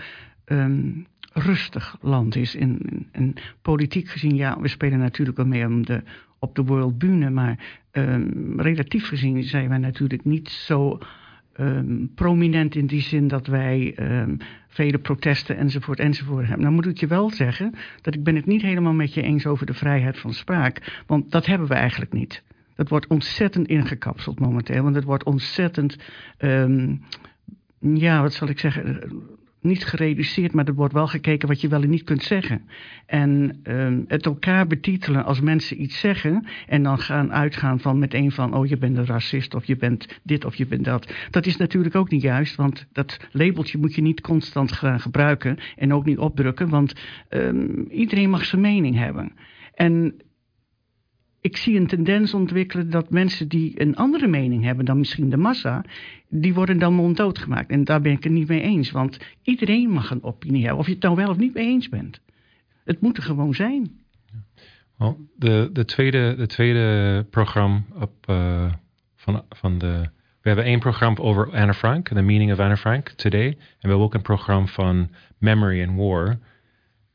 [0.45, 0.91] ehm,
[1.33, 2.55] rustig land is.
[2.55, 6.03] In politiek gezien, ja, we spelen natuurlijk wel mee om de,
[6.39, 7.59] op de wereldbühne, maar
[7.91, 10.99] ehm, relatief gezien zijn wij natuurlijk niet zo
[11.53, 13.95] ehm, prominent in die zin dat wij
[14.69, 16.63] vele protesten enzovoort enzovoort hebben.
[16.63, 19.47] Nou moet ik je wel zeggen dat ik ben het niet helemaal met je eens
[19.47, 22.43] over de vrijheid van spraak, want dat hebben we eigenlijk niet.
[22.75, 25.97] Dat wordt ontzettend ingekapseld momenteel, want het wordt ontzettend,
[26.37, 26.97] ehm,
[27.79, 29.13] ja, wat zal ik zeggen,
[29.65, 32.69] niet gereduceerd, maar er wordt wel gekeken wat je wel en niet kunt zeggen.
[33.07, 38.33] En ehm, het elkaar betitelen als mensen iets zeggen en dan gaan uitgaan van meteen
[38.33, 41.13] van, oh je bent een racist of je bent dit of je bent dat.
[41.31, 45.59] Dat is natuurlijk ook niet juist, want dat labeltje moet je niet constant gaan gebruiken
[45.77, 46.93] en ook niet opdrukken, want
[47.29, 49.33] ehm, iedereen mag zijn mening hebben.
[49.75, 50.15] En
[51.45, 55.37] ik zie een tendens ontwikkelen dat mensen die een andere mening hebben dan misschien de
[55.37, 55.85] massa,
[56.29, 57.71] die worden dan monddood gemaakt.
[57.71, 60.87] En daar ben ik het niet mee eens, want iedereen mag een opinie hebben, of
[60.87, 62.21] je het nou wel of niet mee eens bent.
[62.85, 63.91] Het moet er gewoon zijn.
[64.97, 68.73] Well, de, de, tweede, de tweede programma op, uh,
[69.17, 70.09] van, van de.
[70.41, 73.47] We hebben één programma over Anne Frank, The Meaning of Anne Frank, today.
[73.47, 76.39] En we hebben ook een programma van Memory and War.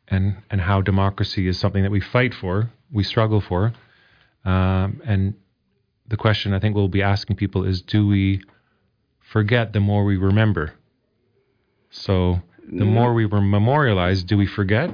[0.06, 3.72] And, and how democracy is something that we fight for, we struggle for.
[4.45, 5.34] Um, and
[6.08, 8.41] the question I think we'll be asking people is do we
[9.19, 10.73] forget the more we remember?
[11.89, 12.41] So
[12.78, 14.89] the more we memorialize, do we forget?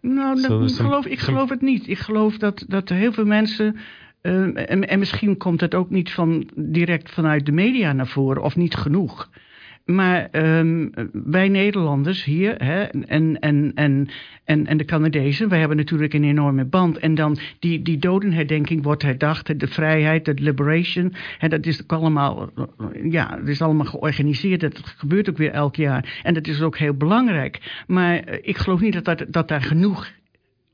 [0.00, 1.88] Nou, dat, geloof, ik geloof het niet.
[1.88, 3.76] Ik geloof dat, dat heel veel mensen.
[4.22, 8.42] Uh, en, en misschien komt het ook niet van, direct vanuit de media naar voren,
[8.42, 9.30] of niet genoeg.
[9.84, 14.08] Maar um, wij Nederlanders hier hè, en, en, en,
[14.44, 16.98] en, en de Canadezen, wij hebben natuurlijk een enorme band.
[16.98, 21.14] En dan die, die dodenherdenking wordt herdacht, de vrijheid, de liberation.
[21.38, 22.50] En dat is ook allemaal,
[23.02, 24.60] ja, het is allemaal georganiseerd.
[24.60, 26.20] Dat gebeurt ook weer elk jaar.
[26.22, 27.82] En dat is ook heel belangrijk.
[27.86, 30.10] Maar eh, ik geloof niet dat, dat, dat daar genoeg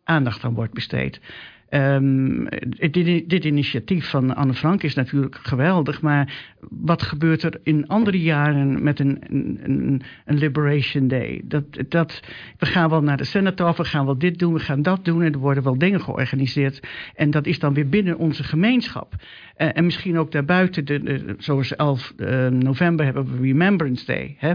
[0.04, 1.20] aandacht aan wordt besteed.
[1.70, 2.48] Um,
[2.90, 8.20] dit, dit, initiatief van Anne Frank is natuurlijk geweldig, maar wat gebeurt er in andere
[8.20, 11.40] jaren met een, een, een Liberation Day?
[11.44, 12.20] Dat, dat,
[12.58, 15.22] we gaan wel naar de Senator, we gaan wel dit doen, we gaan dat doen
[15.22, 16.80] en er worden wel dingen georganiseerd.
[17.14, 19.14] En dat is dan weer binnen onze gemeenschap.
[19.58, 24.36] Uh, en misschien ook daarbuiten, de, zoals 11 uh, november hebben we Remembrance Day.
[24.38, 24.54] Hè?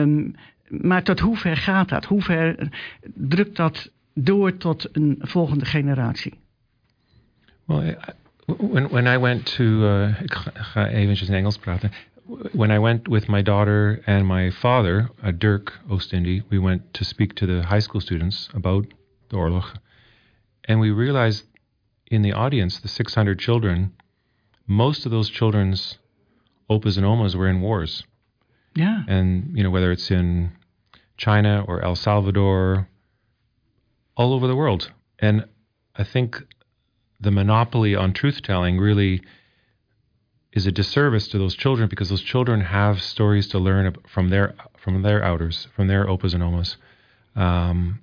[0.00, 0.34] Um,
[0.68, 2.04] maar tot hoe ver gaat dat?
[2.04, 2.68] Hoe ver
[3.14, 6.38] drukt dat door tot een volgende generatie?
[7.64, 7.98] Well,
[8.46, 11.90] when when I went to uh, ik ga eventjes in Engels praten.
[12.52, 17.04] When I went with my daughter and my father, uh, Dirk Oostindie, we went to
[17.04, 18.86] speak to the high school students about
[19.28, 19.64] the oorlog,
[20.60, 21.44] and we realized
[22.06, 23.92] in the audience, the 600 children,
[24.66, 25.98] most of those children's
[26.68, 28.04] opas and omas were in wars.
[28.74, 29.02] Yeah.
[29.08, 30.52] And, you know, whether it's in
[31.16, 32.88] China or El Salvador,
[34.16, 34.90] all over the world.
[35.18, 35.46] And
[35.94, 36.42] I think
[37.20, 39.22] the monopoly on truth telling really
[40.52, 44.54] is a disservice to those children because those children have stories to learn from their
[44.78, 46.76] from their outers, from their opas and omas.
[47.34, 48.00] Um,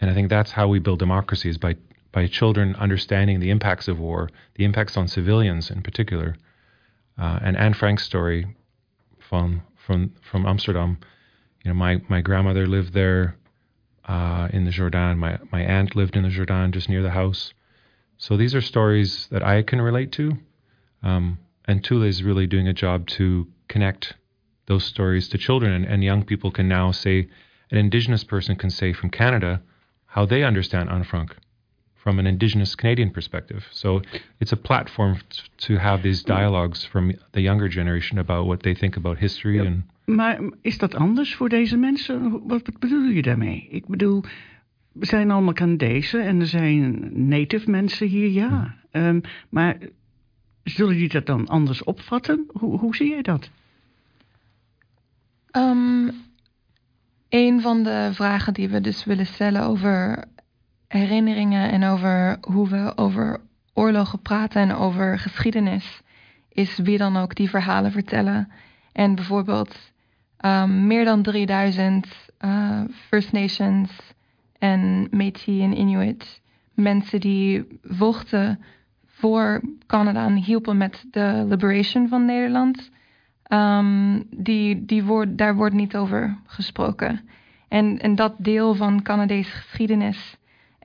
[0.00, 1.76] and I think that's how we build democracies by
[2.12, 6.36] by children understanding the impacts of war, the impacts on civilians in particular.
[7.18, 8.46] Uh, and Anne Frank's story
[9.18, 10.98] from from from Amsterdam,
[11.64, 13.36] you know, my my grandmother lived there
[14.08, 15.18] uh, in the Jordan.
[15.18, 17.52] My my aunt lived in the Jordan, just near the house.
[18.16, 20.36] So these are stories that I can relate to,
[21.04, 24.14] um, and Tula is really doing a job to connect
[24.66, 27.28] those stories to children, and, and, young people can now say,
[27.70, 29.62] an Indigenous person can say from Canada
[30.06, 31.36] how they understand Anne Frank
[32.08, 33.66] from an Indigenous Canadian perspective.
[33.70, 34.00] So
[34.40, 35.18] it's a platform
[35.56, 39.58] to have these dialogues from the younger generation about what they think about history.
[39.60, 42.46] And maar is dat anders voor deze mensen?
[42.46, 43.68] Wat bedoel je daarmee?
[43.70, 44.24] Ik bedoel,
[44.92, 48.74] we zijn allemaal Canadezen en er zijn native mensen hier, ja.
[48.92, 49.76] Um, maar
[50.64, 52.46] zullen die dat dan anders opvatten?
[52.52, 53.50] Hoe, hoe zie jij dat?
[55.52, 56.10] Um,
[57.28, 60.24] een van de vragen die we dus willen stellen over
[60.88, 63.40] herinneringen en over hoe we over
[63.72, 66.02] oorlogen praten en over geschiedenis,
[66.48, 68.48] is wie dan ook die verhalen vertellen.
[68.92, 69.92] En bijvoorbeeld
[70.40, 72.06] um, meer dan 3000
[72.40, 73.90] uh, First Nations
[74.58, 76.40] en Métis en Inuit.
[76.74, 78.60] Mensen die vochten
[79.06, 82.90] voor Canada en hielpen met de liberation van Nederland.
[83.52, 87.28] Um, die, die woord, daar wordt niet over gesproken.
[87.68, 90.37] En, en dat deel van Canadese geschiedenis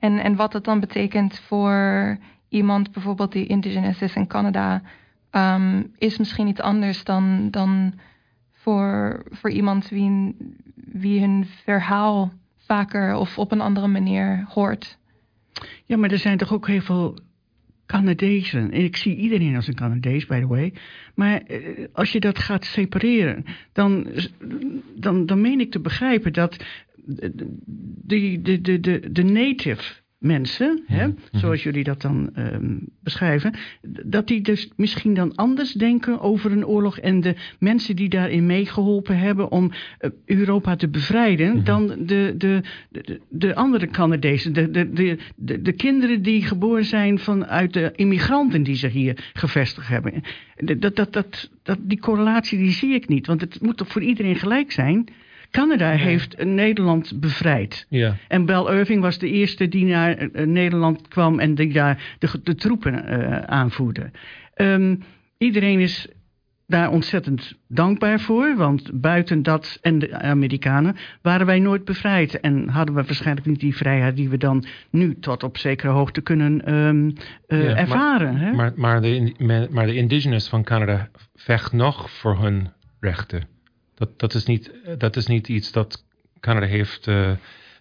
[0.04, 4.82] en, en wat het dan betekent voor iemand bijvoorbeeld die indigenous is in Canada,
[5.30, 7.94] um, is misschien iets anders dan, dan
[8.50, 10.36] voor, voor iemand wie,
[10.74, 14.98] wie hun verhaal vaker of op een andere manier hoort.
[15.84, 17.18] Ja, maar er zijn toch ook heel veel
[17.86, 18.70] Canadezen.
[18.70, 20.72] En ik zie iedereen als een Canadees, by the way.
[21.14, 24.06] Maar eh, als je dat gaat separeren, dan,
[24.94, 26.64] dan, dan meen ik te begrijpen dat
[27.04, 31.16] de, de, de, de, de native mensen, hè, mhm.
[31.32, 33.54] zoals jullie dat dan um, beschrijven,
[34.04, 38.46] dat die dus misschien dan anders denken over een oorlog en de mensen die daarin
[38.46, 41.64] meegeholpen hebben om uh, Europa te bevrijden, mhm.
[41.64, 46.84] dan de, de, de, de, andere Canadezen, de, de, de, de, de kinderen die geboren
[46.84, 50.22] zijn vanuit de immigranten die zich hier gevestigd hebben.
[50.56, 54.02] Dat, dat, dat, dat, die correlatie die zie ik niet, want het moet toch voor
[54.02, 55.08] iedereen gelijk zijn.
[55.54, 57.86] Canada heeft Nederland bevrijd.
[57.88, 58.16] Ja.
[58.28, 62.28] En Bel Irving was de eerste die naar uh, Nederland kwam en die daar de,
[62.42, 64.10] de troepen uh, aanvoerde.
[64.56, 65.02] Um,
[65.38, 66.08] iedereen is
[66.66, 68.56] daar ontzettend dankbaar voor.
[68.56, 72.40] Want buiten dat en de Amerikanen waren wij nooit bevrijd.
[72.40, 76.20] En hadden we waarschijnlijk niet die vrijheid die we dan nu tot op zekere hoogte
[76.20, 77.12] kunnen um,
[77.48, 78.32] uh, ja, ervaren.
[78.32, 78.52] Maar, hè?
[78.52, 82.68] Maar, maar, de, maar de indigenous van Canada vecht nog voor hun
[83.00, 83.53] rechten.
[83.94, 86.04] Dat, dat, is, niet, dat is niet iets dat
[86.40, 87.06] Canada heeft.
[87.06, 87.32] Uh,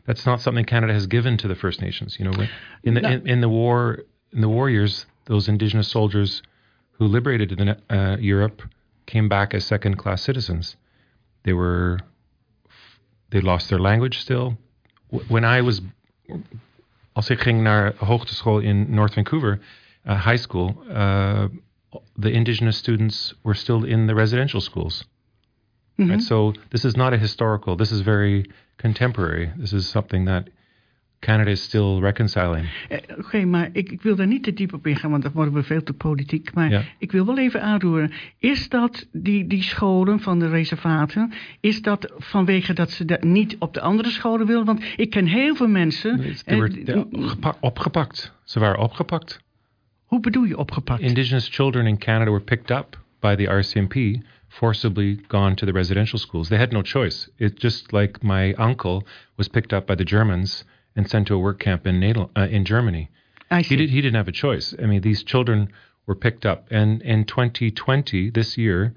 [0.05, 2.17] that's not something Canada has given to the First Nations.
[2.17, 2.47] You know,
[2.81, 3.09] in the no.
[3.09, 6.41] in, in the war in the war years, those indigenous soldiers
[6.97, 8.61] who liberated the, uh, Europe
[9.05, 10.75] came back as second class citizens.
[11.43, 11.99] They were
[13.29, 14.57] they lost their language still.
[15.27, 15.81] When I was
[17.13, 19.59] als ik ging naar hoogteschool in North Vancouver,
[20.05, 21.45] uh, high school, uh,
[22.19, 25.05] the indigenous students were still in the residential schools.
[25.95, 26.11] Mm-hmm.
[26.11, 26.23] Right?
[26.23, 27.75] So this is not a historical.
[27.75, 29.51] This is very contemporary.
[29.57, 30.49] This is something that
[31.23, 32.69] Canada is still reconciling.
[32.89, 35.31] Eh, Oké, okay, maar ik, ik, wil daar niet te diep op ingaan, want dan
[35.31, 36.53] worden we veel te politiek.
[36.53, 36.81] Maar ja.
[36.97, 38.11] ik wil wel even aanroeren.
[38.37, 43.55] Is dat die, die scholen van de reservaten, is dat vanwege dat ze dat niet
[43.59, 44.65] op de andere scholen willen?
[44.65, 46.17] Want ik ken heel veel mensen...
[46.17, 47.09] Nee, ze werden
[47.59, 48.33] opgepakt.
[48.43, 49.41] Ze waren opgepakt.
[50.05, 51.01] Hoe bedoel je opgepakt?
[51.01, 56.19] Indigenous children in Canada were picked up by the RCMP forcibly gone to the residential
[56.19, 56.49] schools.
[56.49, 57.29] They had no choice.
[57.39, 59.07] It's just like my uncle
[59.37, 62.47] was picked up by the Germans and sent to a work camp in Nadal, uh,
[62.51, 63.09] in Germany.
[63.49, 63.69] I see.
[63.69, 63.89] He did.
[63.89, 64.75] He didn't have a choice.
[64.77, 65.71] I mean, these children
[66.05, 68.93] were picked up, and in 2020, this year,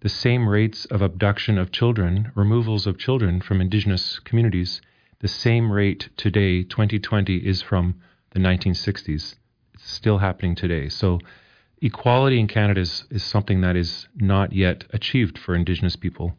[0.00, 4.82] the same rates of abduction of children, removals of children from indigenous communities,
[5.20, 7.94] the same rate today, 2020, is from
[8.32, 9.36] the 1960s.
[9.74, 10.88] It's still happening today.
[10.88, 11.20] So
[11.82, 16.34] equality in Canada is, is something that is not yet achieved for Indigenous people.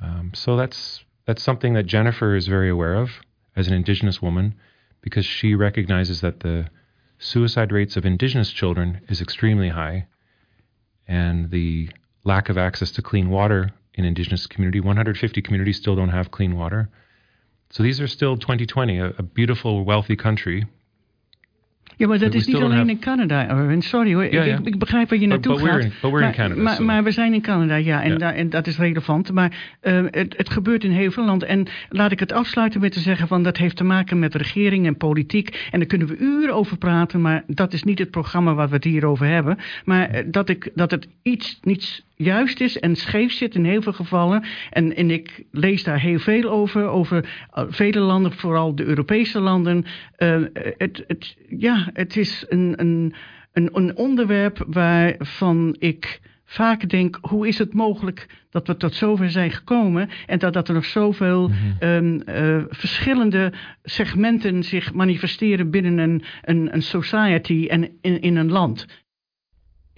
[0.00, 3.10] Um, so that's that's something that Jennifer is very aware of
[3.56, 4.54] as an Indigenous woman,
[5.00, 6.66] because she recognizes that the
[7.18, 10.06] suicide rates of Indigenous children is extremely high,
[11.08, 11.90] and the
[12.24, 14.80] lack of access to clean water in Indigenous community.
[14.80, 16.88] 150 communities still don't have clean water.
[17.70, 20.66] So these are still 2020, a, a beautiful, wealthy country
[21.96, 23.82] Ja, maar dat is niet alleen in Canada, Erwin.
[23.82, 24.24] Sorry hoor.
[24.24, 25.82] Ik, ik, begrijp waar je naartoe but, but gaat.
[25.82, 26.84] In, but we're maar, in Canada, maar, so.
[26.84, 29.32] maar, we zijn in Canada, ja, en, da, en dat is relevant.
[29.32, 31.48] Maar uh, het, het, gebeurt in heel veel landen.
[31.48, 34.86] En laat ik het afsluiten met te zeggen van dat heeft te maken met regering
[34.86, 35.68] en politiek.
[35.70, 38.74] En daar kunnen we uren over praten, maar dat is niet het programma waar we
[38.74, 39.58] het hier over hebben.
[39.84, 43.82] Maar uh, dat, ik, dat het iets niet juist is en scheef zit in heel
[43.82, 44.44] veel gevallen.
[44.70, 49.40] En, en ik lees daar heel veel over, over uh, vele landen, vooral de Europese
[49.40, 49.84] landen.
[50.18, 50.42] Uh,
[50.76, 53.14] het, het, ja, het is een, een,
[53.52, 59.30] een, een onderwerp waarvan ik vaak denk, hoe is het mogelijk dat we tot zover
[59.30, 61.76] zijn gekomen en dat, dat er nog zoveel mm-hmm.
[61.80, 63.52] um, uh, verschillende
[63.82, 68.86] segmenten zich manifesteren binnen een, een, een society en in, in een land.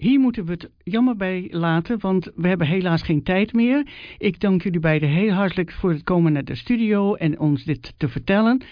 [0.03, 3.87] Hier moeten we het jammer bij laten, want we hebben helaas geen tijd meer.
[4.17, 7.93] Ik dank jullie beiden heel hartelijk voor het komen naar de studio en ons dit
[7.97, 8.63] te vertellen.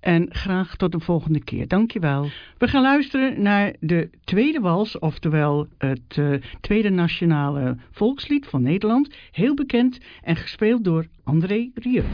[0.00, 1.68] En graag tot de volgende keer.
[1.68, 2.28] Dankjewel.
[2.58, 9.14] We gaan luisteren naar de tweede wals, oftewel het uh, tweede nationale volkslied van Nederland.
[9.30, 12.04] Heel bekend en gespeeld door André Rieu.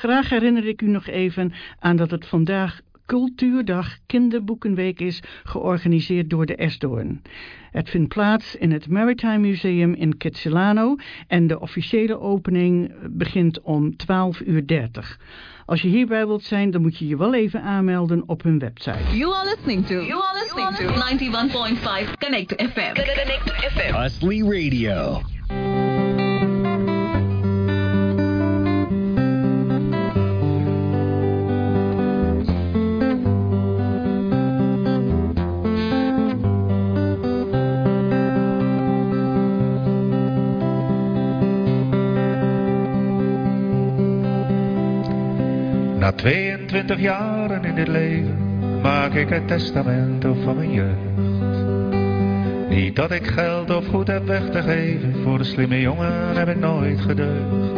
[0.00, 6.46] Graag herinner ik u nog even aan dat het vandaag Cultuurdag Kinderboekenweek is, georganiseerd door
[6.46, 7.22] de Esdoorn.
[7.70, 10.96] Het vindt plaats in het Maritime Museum in Kitsilano
[11.26, 15.16] en de officiële opening begint om 12.30 uur.
[15.66, 19.16] Als je hierbij wilt zijn, dan moet je je wel even aanmelden op hun website.
[19.16, 20.84] You are listening to, you are listening to
[22.04, 22.94] 91.5 Connect FM.
[22.94, 23.94] Connect FM.
[23.94, 25.22] Astley Radio.
[46.10, 48.36] Na 22 jaren in dit leven
[48.82, 51.18] maak ik het testament van mijn jeugd.
[52.68, 56.48] Niet dat ik geld of goed heb weg te geven, voor de slimme jongen heb
[56.48, 57.74] ik nooit gedeugd.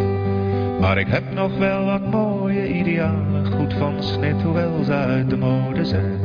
[0.81, 5.37] Maar ik heb nog wel wat mooie idealen, goed van snit, hoewel ze uit de
[5.37, 6.21] mode zijn.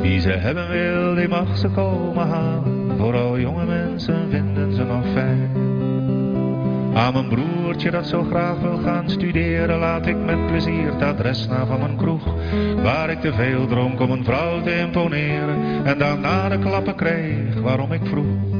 [0.00, 5.04] Wie ze hebben wil, die mag ze komen halen, vooral jonge mensen vinden ze nog
[5.12, 5.71] fijn.
[6.94, 11.46] Aan mijn broertje dat zo graag wil gaan studeren, laat ik met plezier het adres
[11.48, 12.34] na van mijn kroeg.
[12.82, 17.60] Waar ik te veel dronk om een vrouw te imponeren en daarna de klappen kreeg
[17.62, 18.50] waarom ik vroeg.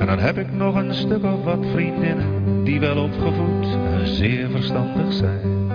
[0.00, 4.50] En dan heb ik nog een stuk of wat vriendinnen die wel opgevoed en zeer
[4.50, 5.70] verstandig zijn.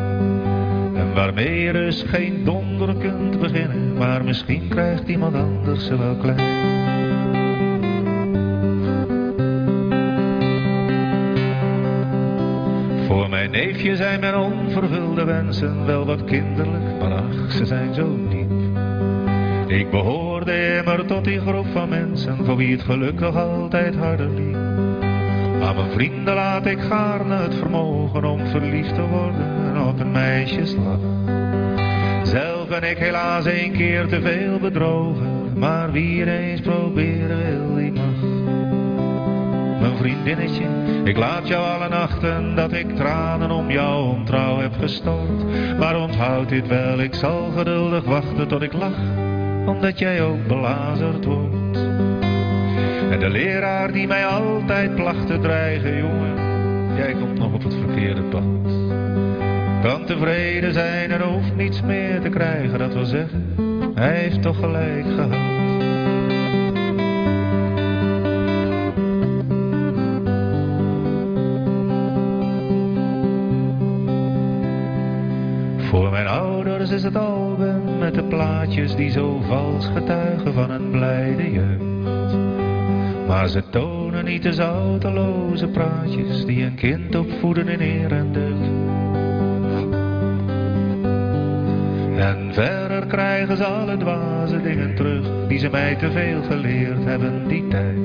[0.96, 6.16] En waarmee je dus geen donder kunt beginnen, maar misschien krijgt iemand anders ze wel
[6.16, 6.63] klein.
[13.54, 18.52] Neefje zijn mijn onvervulde wensen wel wat kinderlijk, maar ach, ze zijn zo diep.
[19.68, 24.30] Ik behoorde immer tot die groep van mensen voor wie het geluk nog altijd harder
[24.30, 24.56] liep.
[25.62, 31.00] Aan mijn vrienden laat ik gaarne het vermogen om verliefd te worden op een meisjeslag.
[32.24, 37.73] Zelf ben ik helaas een keer te veel bedrogen, maar wie er eens proberen wil,
[39.96, 40.64] vriendinnetje.
[41.04, 45.46] Ik laat jou alle nachten dat ik tranen om jouw ontrouw heb gestort.
[45.78, 49.00] Maar onthoud dit wel, ik zal geduldig wachten tot ik lach,
[49.66, 51.78] omdat jij ook belazerd wordt.
[53.12, 56.36] En de leraar die mij altijd placht te dreigen, jongen,
[56.96, 58.44] jij komt nog op het verkeerde pad.
[59.84, 63.46] Kan tevreden zijn en hoeft niets meer te krijgen, dat wil zeggen,
[63.96, 65.53] hij heeft toch gelijk gehad.
[76.94, 82.08] Is het album met de plaatjes die zo vals getuigen van een blijde jeugd.
[83.28, 88.70] Maar ze tonen niet de zouteloze praatjes die een kind opvoeden in eer en deugd.
[92.20, 97.48] En verder krijgen ze alle dwaze dingen terug die ze mij te veel geleerd hebben
[97.48, 97.98] die tijd.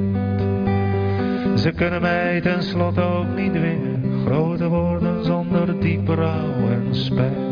[1.60, 7.47] Ze kunnen mij tenslotte ook niet dwingen groter worden zonder diepe rouw en spijt.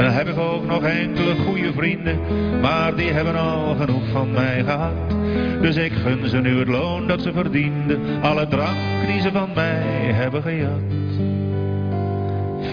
[0.00, 2.18] En dan heb ik ook nog enkele goede vrienden,
[2.60, 4.92] maar die hebben al genoeg van mij gehad.
[5.60, 9.48] Dus ik gun ze nu het loon dat ze verdienden, alle drank die ze van
[9.54, 10.80] mij hebben gejat.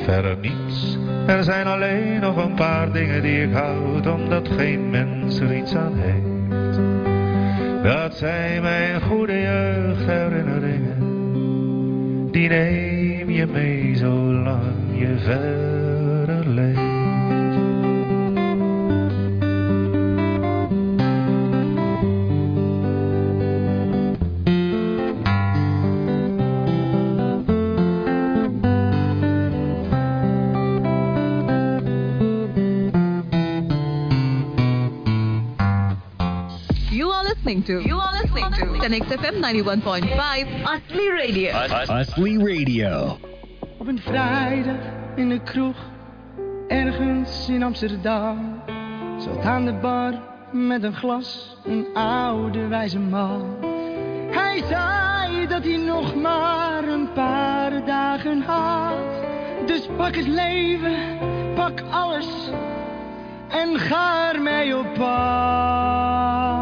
[0.04, 5.40] Verder niets, er zijn alleen nog een paar dingen die ik houd, omdat geen mens
[5.40, 6.26] er iets aan heeft.
[7.84, 10.98] Dat zijn mijn goede jeugdherinneringen,
[12.32, 15.87] die neem je mee zolang je verder
[38.88, 40.64] En XFM FM 91.5.
[40.64, 41.52] Asli Radio.
[41.88, 43.18] Asli Radio.
[43.78, 44.76] Op een vrijdag
[45.16, 45.76] in de kroeg,
[46.68, 48.62] ergens in Amsterdam,
[49.18, 50.14] zat aan de bar
[50.52, 53.58] met een glas een oude wijze man.
[54.32, 59.26] Hij zei dat hij nog maar een paar dagen had.
[59.66, 60.96] Dus pak het leven,
[61.56, 62.28] pak alles
[63.48, 66.57] en ga ermee op pad.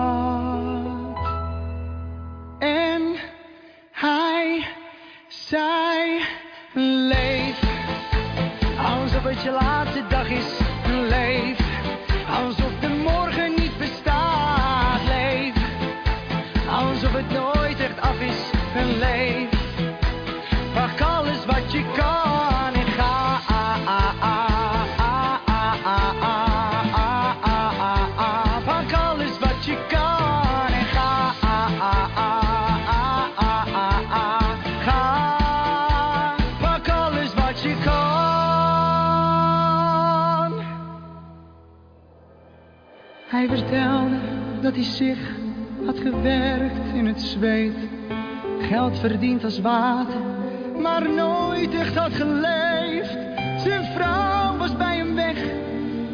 [43.46, 44.16] Hij vertelde
[44.62, 45.18] dat hij zich
[45.86, 47.78] had gewerkt in het zweet.
[48.60, 50.20] Geld verdiend als water,
[50.82, 53.18] maar nooit echt had geleefd.
[53.58, 55.38] Zijn vrouw was bij hem weg,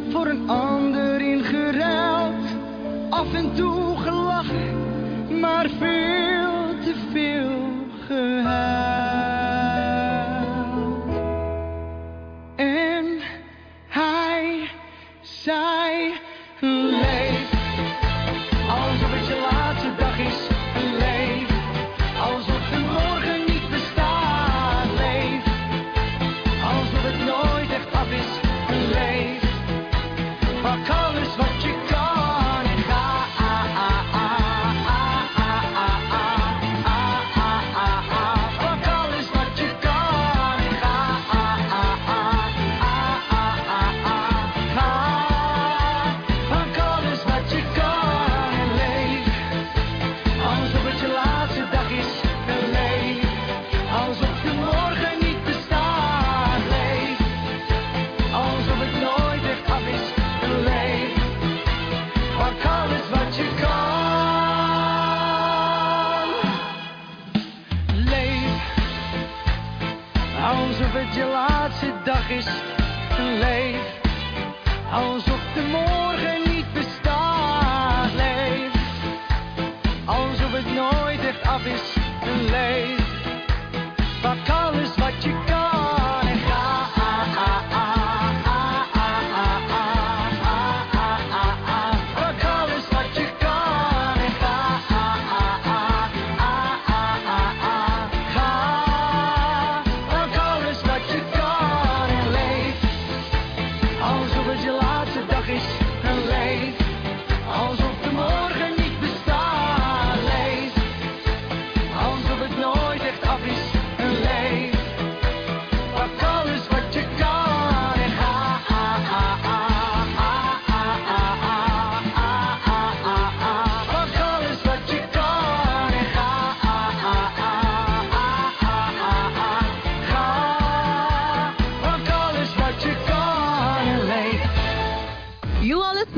[0.10, 2.46] voor een ander ingeruild.
[3.10, 6.11] Af en toe gelachen, maar veel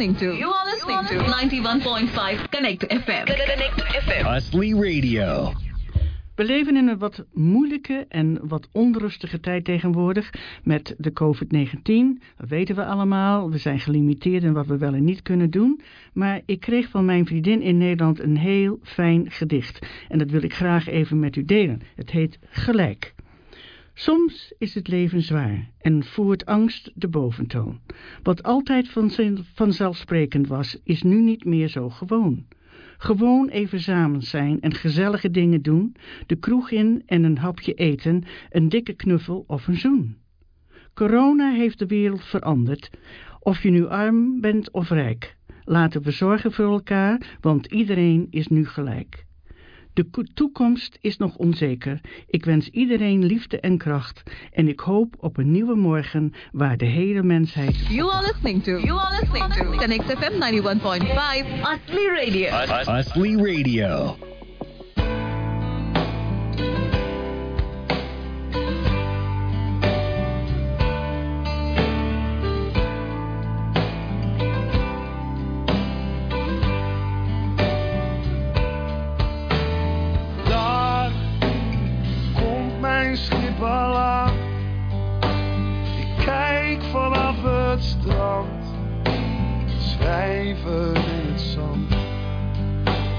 [0.03, 0.37] listening to.
[0.37, 3.25] You are listening to 91.5 Connect FM.
[3.25, 4.25] Connect FM.
[4.83, 5.53] Radio.
[6.35, 10.33] We leven in een wat moeilijke en wat onrustige tijd tegenwoordig
[10.63, 12.23] met de COVID-19.
[12.37, 13.51] Dat weten we allemaal.
[13.51, 15.81] We zijn gelimiteerd in wat we wel en niet kunnen doen.
[16.13, 19.87] Maar ik kreeg van mijn vriendin in Nederland een heel fijn gedicht.
[20.09, 21.81] En dat wil ik graag even met u delen.
[21.95, 23.13] Het heet Gelijk.
[23.93, 27.79] Soms is het leven zwaar en voert angst de boventoon.
[28.23, 28.89] Wat altijd
[29.53, 32.45] vanzelfsprekend was, is nu niet meer zo gewoon.
[32.97, 38.23] Gewoon even samen zijn en gezellige dingen doen, de kroeg in en een hapje eten,
[38.49, 40.17] een dikke knuffel of een zoen.
[40.93, 42.89] Corona heeft de wereld veranderd,
[43.39, 45.35] of je nu arm bent of rijk.
[45.63, 49.25] Laten we zorgen voor elkaar, want iedereen is nu gelijk.
[49.93, 52.01] De ko- toekomst is nog onzeker.
[52.27, 56.85] Ik wens iedereen liefde en kracht en ik hoop op een nieuwe morgen waar de
[56.85, 58.71] hele mensheid You are listening to.
[58.79, 62.93] You are listening to Connect FM 91.5 Asli Radio.
[62.93, 64.17] Wesley Radio.
[83.13, 84.33] Mijn schip aan.
[85.99, 88.65] Ik kijk vanaf het strand.
[89.79, 91.91] Schrijven in het zand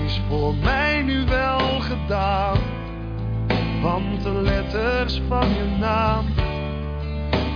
[0.04, 2.58] is voor mij nu wel gedaan.
[3.82, 6.24] Want de letters van je naam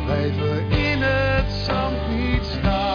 [0.05, 2.88] blijven in het zand niet staan.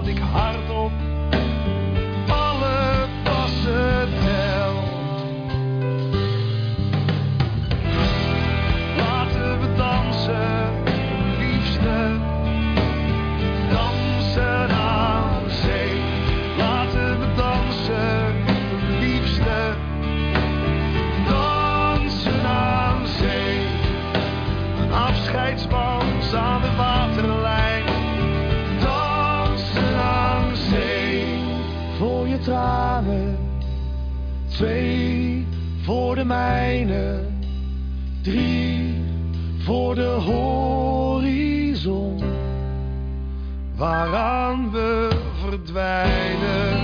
[0.00, 0.49] Dat ik hardop
[38.22, 38.94] drie
[39.58, 42.20] voor de horizon,
[43.76, 45.08] waaraan we
[45.40, 46.79] verdwijnen.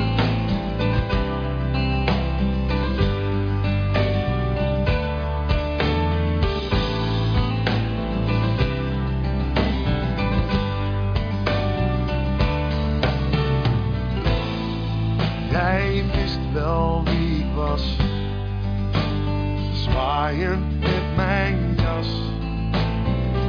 [20.34, 22.08] Met mijn jas,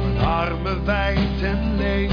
[0.02, 2.10] mijn armen wijd en leeg,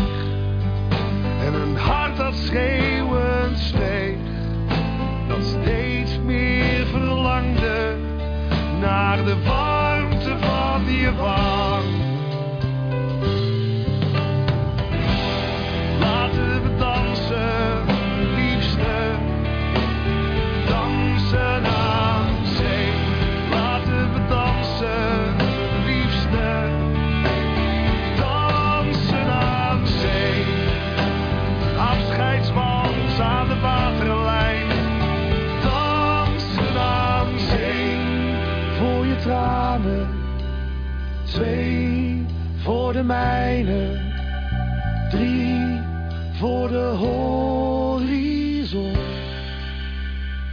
[1.46, 4.18] en een hart dat schreeuwend zweeg,
[5.28, 7.96] dat steeds meer verlangde
[8.80, 11.75] naar de warmte van je wang.
[43.06, 44.00] Mijne,
[45.10, 45.82] drie
[46.32, 48.96] voor de horizon.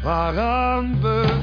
[0.03, 1.41] Waaraan we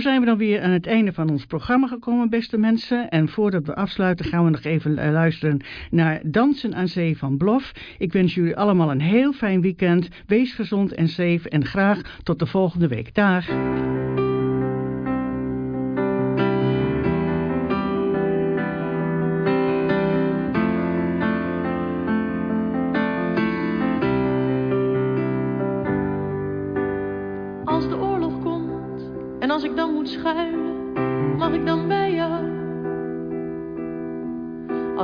[0.00, 3.08] Zijn we dan weer aan het einde van ons programma gekomen, beste mensen.
[3.08, 7.36] En voordat we afsluiten gaan we nog even eh, luisteren naar Dansen aan Zee van
[7.36, 7.72] Blof.
[7.98, 10.08] Ik wens jullie allemaal een heel fijn weekend.
[10.26, 13.14] Wees gezond en safe en graag tot de volgende week.
[13.14, 13.48] Dag.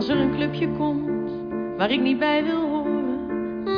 [0.06, 1.30] Als er een clubje komt
[1.76, 3.24] waar ik niet bij wil horen,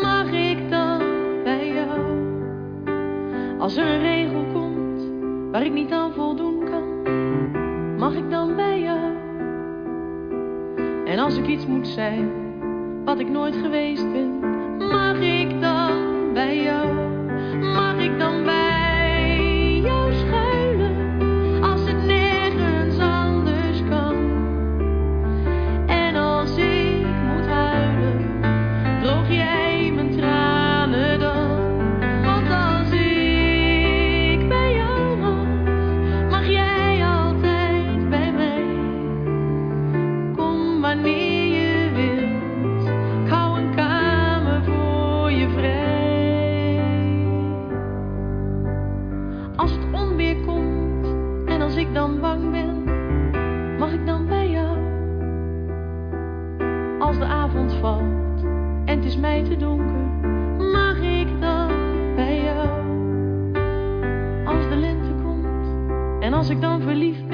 [0.01, 0.99] mag ik dan
[1.45, 2.01] bij jou?
[3.59, 5.03] Als er een regel komt
[5.51, 7.03] waar ik niet aan voldoen kan,
[7.97, 9.17] mag ik dan bij jou?
[11.05, 12.31] En als ik iets moet zijn
[13.05, 14.48] wat ik nooit geweest ben,
[57.97, 60.07] en het is mij te donker,
[60.73, 61.71] mag ik dan
[62.15, 62.69] bij jou?
[64.45, 67.28] Als de lente komt en als ik dan verliefd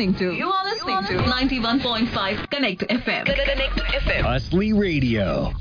[0.00, 0.34] You are listening to.
[0.34, 3.26] You are listening to 91.5 Connect FM.
[3.26, 4.22] Connect FM.
[4.22, 5.52] Husley Radio.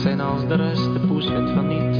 [0.00, 0.92] Zijn als de rest.
[0.92, 1.96] De poes vindt van niet.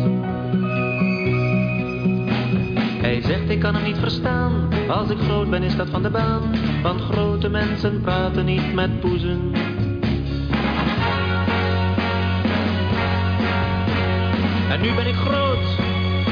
[3.03, 4.69] Hij zegt, ik kan hem niet verstaan.
[4.89, 6.43] Als ik groot ben, is dat van de baan.
[6.83, 9.53] Want grote mensen praten niet met poezen.
[14.71, 15.79] En nu ben ik groot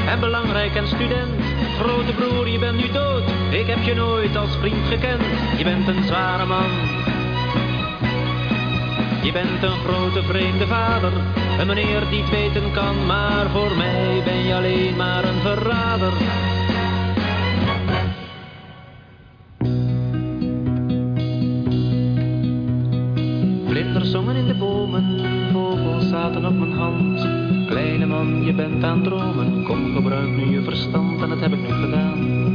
[0.07, 1.31] en belangrijk en student.
[1.79, 3.23] Grote broer, je bent nu dood.
[3.51, 5.23] Ik heb je nooit als vriend gekend.
[5.57, 6.88] Je bent een zware man.
[9.23, 11.11] Je bent een grote vreemde vader.
[11.59, 13.05] Een meneer die het weten kan.
[13.05, 16.11] Maar voor mij ben je alleen maar een verrader.
[23.67, 25.19] Vlinders zongen in de bomen,
[25.51, 27.27] vogels zaten op mijn hand.
[27.67, 31.53] Kleine man, je bent aan het dromen, kom gebruik nu je verstand en dat heb
[31.53, 32.47] ik nu gedaan.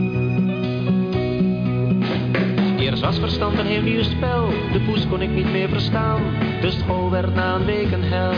[2.79, 6.21] Eerst was verstand een heel nieuw spel, de poes kon ik niet meer verstaan.
[6.65, 8.33] De school werd na een week een hel.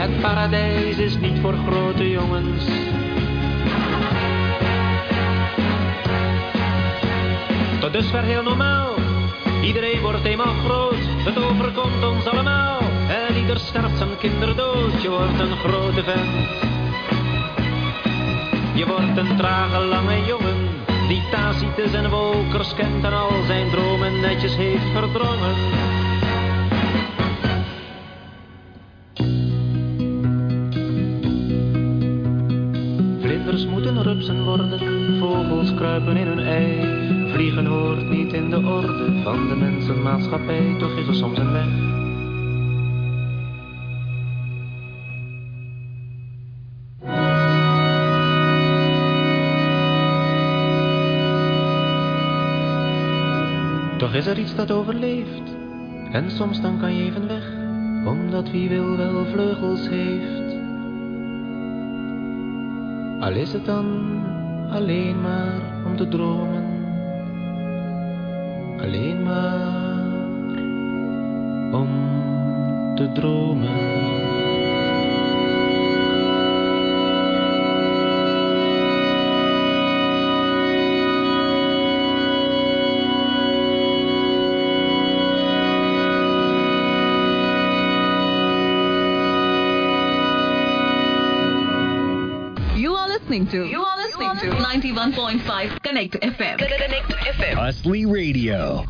[0.00, 2.64] Het paradijs is niet voor grote jongens.
[7.80, 8.94] Tot dusver heel normaal.
[9.62, 12.80] Iedereen wordt eenmaal groot, het overkomt ons allemaal.
[13.08, 16.48] En ieder sterft zijn kinder dood, je wordt een grote vent.
[18.74, 20.68] Je wordt een trage, lange jongen,
[21.08, 25.97] die Tacitus en Wolkers kent en al zijn dromen netjes heeft verdrongen.
[34.18, 37.32] Rupsen worden, vogels kruipen in hun ei.
[37.32, 41.66] Vliegen hoort niet in de orde van de mensenmaatschappij, toch is er soms een weg.
[53.98, 55.56] Toch is er iets dat overleeft,
[56.12, 57.44] en soms dan kan je even weg,
[58.04, 60.47] omdat wie wil wel vleugels heeft.
[63.20, 63.86] Al is het dan
[64.70, 66.64] alleen maar om te dromen,
[68.80, 70.14] alleen maar
[71.72, 71.88] om
[72.94, 74.17] te dromen.
[94.68, 96.56] 91.5 Connect FM.
[96.58, 97.56] Connect FM.
[97.56, 98.84] Husley Radio.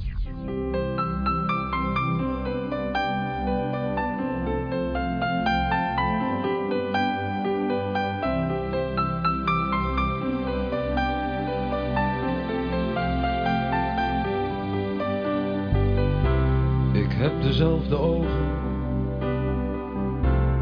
[16.93, 18.29] Ik heb dezelfde ogen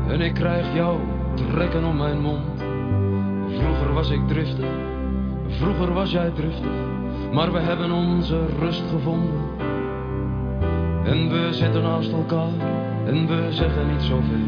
[0.09, 1.01] en ik krijg jou
[1.35, 2.61] trekken om mijn mond.
[3.59, 4.67] Vroeger was ik driftig,
[5.57, 6.71] vroeger was jij driftig,
[7.33, 9.41] maar we hebben onze rust gevonden.
[11.05, 12.53] En we zitten naast elkaar
[13.07, 14.47] en we zeggen niet zoveel.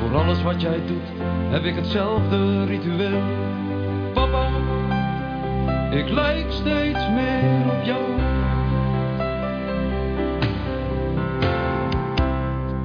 [0.00, 1.08] Voor alles wat jij doet
[1.50, 3.20] heb ik hetzelfde ritueel.
[4.12, 4.48] Papa,
[5.90, 8.02] ik lijk steeds meer op jou.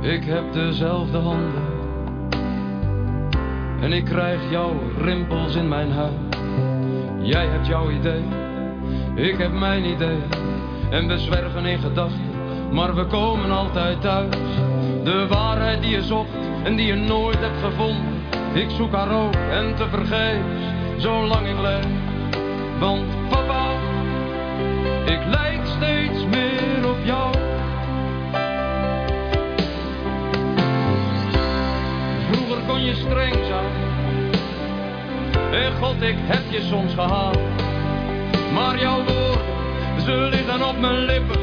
[0.01, 1.75] Ik heb dezelfde handen.
[3.81, 6.26] En ik krijg jouw rimpels in mijn huid.
[7.27, 8.23] Jij hebt jouw idee,
[9.15, 10.17] ik heb mijn idee.
[10.89, 12.29] En we zwerven in gedachten,
[12.71, 14.35] maar we komen altijd thuis.
[15.03, 16.29] De waarheid die je zocht
[16.63, 18.21] en die je nooit hebt gevonden.
[18.53, 20.65] Ik zoek haar ook en te vergeefs,
[20.97, 21.85] zolang ik leef.
[22.79, 23.65] Want papa,
[25.05, 27.33] ik lijk steeds meer op jou.
[32.31, 33.86] Vroeger kon je streng zijn.
[35.51, 37.37] En God, ik heb je soms gehaald.
[38.53, 41.39] Maar jouw woorden, ze liggen op mijn lippen.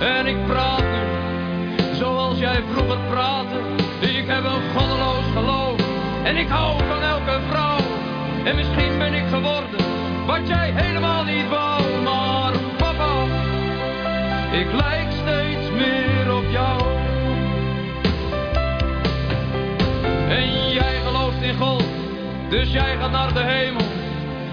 [0.00, 1.04] En ik praat nu,
[1.94, 3.56] zoals jij vroeger praatte.
[4.00, 5.80] Ik heb een goddeloos geloof.
[6.24, 7.78] En ik hou van elke vrouw.
[8.44, 9.80] En misschien ben ik geworden,
[10.26, 11.82] wat jij helemaal niet wou.
[12.02, 13.24] Maar papa,
[14.52, 16.82] ik lijk steeds meer op jou.
[20.28, 21.91] En jij gelooft in God,
[22.52, 23.86] dus jij gaat naar de hemel.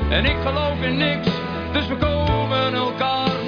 [0.10, 1.28] En ik geloof in niks,
[1.72, 3.39] dus we komen elkaar